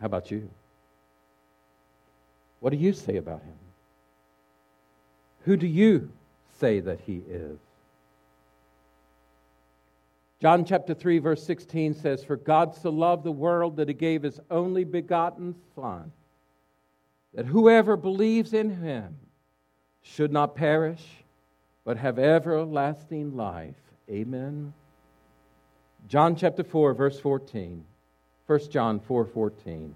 How 0.00 0.06
about 0.06 0.30
you? 0.30 0.48
What 2.60 2.70
do 2.70 2.76
you 2.76 2.92
say 2.92 3.16
about 3.16 3.42
him? 3.42 3.54
Who 5.44 5.56
do 5.56 5.66
you 5.66 6.10
say 6.58 6.80
that 6.80 7.00
he 7.00 7.22
is? 7.28 7.58
John 10.40 10.64
chapter 10.64 10.94
3, 10.94 11.18
verse 11.18 11.44
16 11.44 11.94
says, 11.94 12.24
For 12.24 12.36
God 12.36 12.74
so 12.74 12.90
loved 12.90 13.24
the 13.24 13.32
world 13.32 13.76
that 13.76 13.88
he 13.88 13.94
gave 13.94 14.22
his 14.22 14.40
only 14.50 14.84
begotten 14.84 15.54
Son, 15.74 16.10
that 17.34 17.46
whoever 17.46 17.96
believes 17.96 18.52
in 18.52 18.82
him 18.82 19.16
should 20.02 20.32
not 20.32 20.54
perish, 20.54 21.04
but 21.84 21.96
have 21.96 22.18
everlasting 22.18 23.36
life. 23.36 23.76
Amen. 24.08 24.72
John 26.08 26.34
chapter 26.34 26.64
4, 26.64 26.94
verse 26.94 27.20
14. 27.20 27.84
1 28.46 28.70
John 28.70 28.98
4 28.98 29.24
14. 29.26 29.94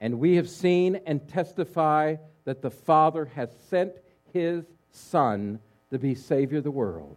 And 0.00 0.20
we 0.20 0.36
have 0.36 0.48
seen 0.48 1.00
and 1.06 1.26
testify 1.28 2.16
that 2.44 2.62
the 2.62 2.70
Father 2.70 3.24
has 3.24 3.50
sent 3.68 3.92
his 4.32 4.64
Son 4.92 5.58
to 5.90 5.98
be 5.98 6.14
Savior 6.14 6.58
of 6.58 6.64
the 6.64 6.70
world. 6.70 7.16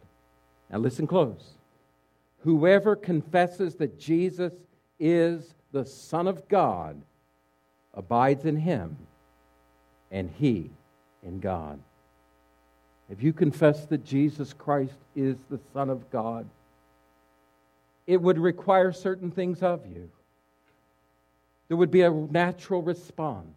Now 0.72 0.80
listen 0.80 1.06
close. 1.06 1.58
Whoever 2.40 2.96
confesses 2.96 3.76
that 3.76 4.00
Jesus 4.00 4.54
is 5.00 5.54
the 5.72 5.86
Son 5.86 6.28
of 6.28 6.48
God 6.48 7.02
abides 7.94 8.46
in 8.46 8.56
him, 8.56 8.98
and 10.12 10.30
he 10.38 10.70
in 11.24 11.40
God. 11.40 11.80
If 13.10 13.22
you 13.22 13.34
confess 13.34 13.86
that 13.88 14.06
Jesus 14.06 14.54
Christ 14.54 14.98
is 15.16 15.38
the 15.50 15.60
Son 15.74 15.90
of 15.90 16.10
God, 16.12 16.48
it 18.08 18.22
would 18.22 18.38
require 18.38 18.92
certain 18.92 19.32
things 19.32 19.62
of 19.64 19.86
you. 19.86 20.10
There 21.68 21.78
would 21.78 21.92
be 21.92 22.02
a 22.02 22.10
natural 22.10 22.82
response. 22.82 23.56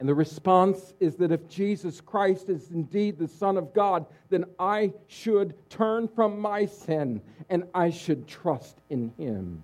And 0.00 0.08
the 0.08 0.14
response 0.14 0.92
is 1.00 1.16
that 1.16 1.32
if 1.32 1.48
Jesus 1.48 2.00
Christ 2.00 2.48
is 2.48 2.70
indeed 2.70 3.18
the 3.18 3.28
Son 3.28 3.56
of 3.56 3.72
God, 3.72 4.06
then 4.28 4.44
I 4.58 4.92
should 5.06 5.54
turn 5.70 6.08
from 6.08 6.40
my 6.40 6.66
sin 6.66 7.20
and 7.48 7.64
I 7.74 7.90
should 7.90 8.26
trust 8.26 8.76
in 8.90 9.12
Him. 9.16 9.62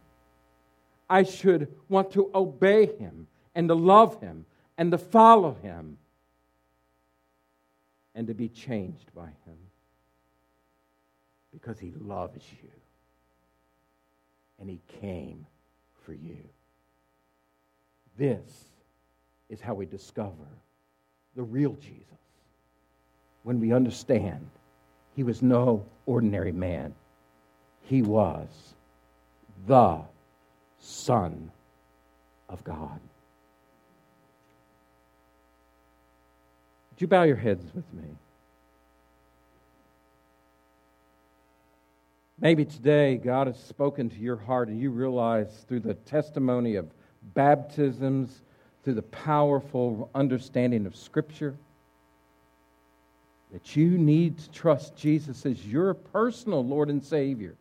I 1.09 1.25
should 1.25 1.69
want 1.89 2.13
to 2.13 2.31
obey 2.35 2.87
Him 2.87 3.27
and 3.55 3.69
to 3.69 3.75
love 3.75 4.21
Him 4.21 4.47
and 4.81 4.93
to 4.93 4.99
follow 4.99 5.55
Him 5.63 5.99
and 8.15 8.27
to 8.29 8.35
be 8.35 8.49
changed 8.49 9.15
by 9.15 9.27
Him 9.45 9.59
because 11.53 11.79
He 11.79 11.93
loves 12.01 12.43
you 12.63 12.71
and 14.59 14.71
He 14.71 14.81
came 15.03 15.47
for 16.03 16.15
you. 16.15 16.39
This 18.17 18.41
is 19.51 19.61
how 19.61 19.75
we 19.75 19.85
discover 19.85 20.49
the 21.37 21.43
real 21.43 21.75
Jesus 21.75 22.07
when 23.43 23.61
we 23.61 23.75
understand 23.75 24.49
He 25.15 25.25
was 25.25 25.43
no 25.43 25.85
ordinary 26.07 26.53
man, 26.53 26.95
He 27.83 28.01
was 28.01 28.49
the 29.67 30.01
Son 30.79 31.53
of 32.49 32.65
God. 32.65 32.99
Would 37.01 37.05
you 37.05 37.09
bow 37.09 37.23
your 37.23 37.37
heads 37.37 37.65
with 37.75 37.91
me? 37.95 38.05
Maybe 42.39 42.67
today 42.67 43.17
God 43.17 43.47
has 43.47 43.59
spoken 43.59 44.11
to 44.11 44.17
your 44.19 44.37
heart 44.37 44.69
and 44.69 44.79
you 44.79 44.91
realize 44.91 45.65
through 45.67 45.81
the 45.81 45.95
testimony 45.95 46.77
of 46.77 46.91
baptisms, 47.33 48.43
through 48.85 48.97
the 48.97 49.03
powerful 49.03 50.11
understanding 50.15 50.85
of 50.85 50.95
Scripture, 50.95 51.55
that 53.51 53.75
you 53.75 53.97
need 53.97 54.37
to 54.37 54.51
trust 54.51 54.95
Jesus 54.95 55.47
as 55.47 55.67
your 55.67 55.95
personal 55.95 56.63
Lord 56.63 56.91
and 56.91 57.03
Savior. 57.03 57.55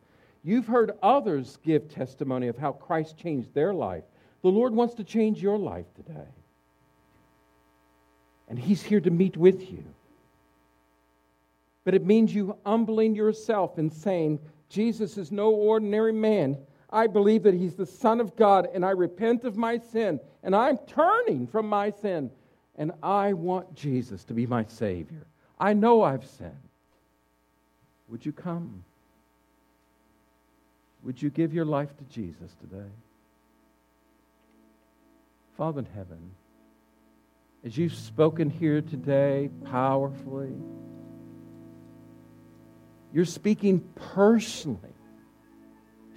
You've 0.44 0.68
heard 0.68 0.92
others 1.02 1.60
give 1.64 1.88
testimony 1.88 2.50
of 2.50 2.58
how 2.58 2.74
Christ 2.74 3.18
changed 3.18 3.54
their 3.54 3.74
life. 3.74 4.04
The 4.42 4.50
Lord 4.50 4.74
wants 4.74 4.96
to 4.96 5.06
change 5.06 5.42
your 5.42 5.58
life 5.58 5.86
today 5.96 6.28
and 8.50 8.60
He's 8.60 8.82
here 8.84 9.00
to 9.00 9.12
meet 9.12 9.38
with 9.38 9.72
you. 9.72 9.84
but 11.86 11.96
it 11.96 12.06
means 12.06 12.36
you 12.36 12.56
humbling 12.66 13.16
yourself 13.16 13.78
and 13.80 13.92
saying, 13.92 14.40
Jesus 14.70 15.18
is 15.18 15.32
no 15.32 15.50
ordinary 15.50 16.12
man. 16.12 16.58
I 16.92 17.08
believe 17.08 17.44
that 17.44 17.56
he's 17.56 17.76
the 17.76 17.86
Son 17.86 18.20
of 18.20 18.36
God, 18.36 18.68
and 18.74 18.86
I 18.86 18.92
repent 18.92 19.44
of 19.44 19.58
my 19.58 19.78
sin, 19.78 20.20
and 20.44 20.56
I'm 20.56 20.78
turning 20.86 21.48
from 21.48 21.68
my 21.68 21.90
sin, 21.90 22.30
and 22.76 22.92
I 23.02 23.34
want 23.34 23.74
Jesus 23.74 24.24
to 24.26 24.34
be 24.34 24.46
my 24.46 24.66
Savior. 24.66 25.26
I 25.60 25.74
know 25.74 26.04
I've 26.04 26.26
sinned. 26.26 26.54
Would 28.10 28.26
you 28.26 28.32
come? 28.32 28.84
Would 31.04 31.22
you 31.22 31.30
give 31.30 31.54
your 31.54 31.66
life 31.66 31.96
to 31.98 32.04
Jesus 32.06 32.56
today? 32.60 32.90
Father 35.58 35.80
in 35.80 35.88
heaven, 35.96 36.32
as 37.64 37.78
you've 37.78 37.94
spoken 37.94 38.50
here 38.50 38.82
today 38.82 39.50
powerfully, 39.66 40.56
you're 43.12 43.26
speaking 43.26 43.82
personally 43.96 44.94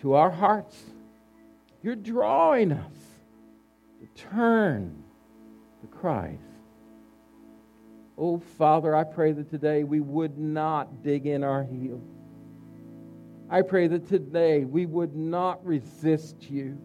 to 0.00 0.14
our 0.14 0.31
hearts. 0.31 0.81
You're 1.83 1.96
drawing 1.96 2.72
us 2.72 2.96
to 4.00 4.22
turn 4.31 5.02
to 5.81 5.87
Christ. 5.87 6.42
Oh, 8.16 8.38
Father, 8.59 8.94
I 8.94 9.05
pray 9.05 9.33
that 9.33 9.50
today 9.50 9.85
we 9.85 10.00
would 10.00 10.38
not 10.38 11.02
dig 11.02 11.26
in 11.26 11.42
our 11.42 11.64
heels. 11.64 12.09
I 13.50 13.62
pray 13.62 13.87
that 13.88 14.09
today 14.09 14.64
we 14.64 14.87
would 14.87 15.16
not 15.16 15.64
resist 15.64 16.50
you. 16.50 16.78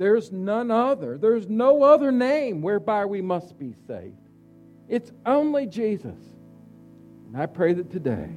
There's 0.00 0.32
none 0.32 0.70
other, 0.70 1.18
there's 1.18 1.46
no 1.46 1.82
other 1.82 2.10
name 2.10 2.62
whereby 2.62 3.04
we 3.04 3.20
must 3.20 3.58
be 3.58 3.74
saved. 3.86 4.16
It's 4.88 5.12
only 5.26 5.66
Jesus. 5.66 6.16
And 7.26 7.36
I 7.36 7.44
pray 7.44 7.74
that 7.74 7.90
today, 7.90 8.30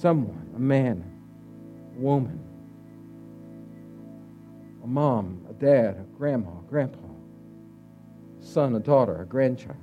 someone, 0.00 0.50
a 0.56 0.58
man, 0.58 1.04
a 1.96 2.00
woman, 2.00 2.40
a 4.82 4.86
mom, 4.88 5.46
a 5.48 5.52
dad, 5.52 5.98
a 6.00 6.16
grandma, 6.18 6.50
a 6.50 6.68
grandpa, 6.68 6.98
a 8.40 8.44
son, 8.44 8.74
a 8.74 8.80
daughter, 8.80 9.22
a 9.22 9.24
grandchild, 9.24 9.76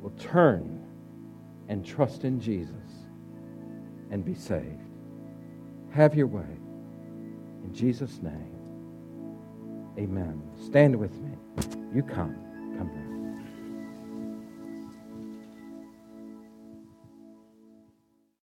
will 0.00 0.10
turn 0.18 0.84
and 1.68 1.86
trust 1.86 2.24
in 2.24 2.40
Jesus 2.40 3.06
and 4.10 4.24
be 4.24 4.34
saved. 4.34 4.83
Have 5.94 6.16
your 6.16 6.26
way. 6.26 6.58
In 7.62 7.70
Jesus' 7.72 8.20
name, 8.20 8.56
amen. 9.96 10.42
Stand 10.66 10.96
with 10.96 11.12
me. 11.20 11.36
You 11.94 12.02
come. 12.02 12.34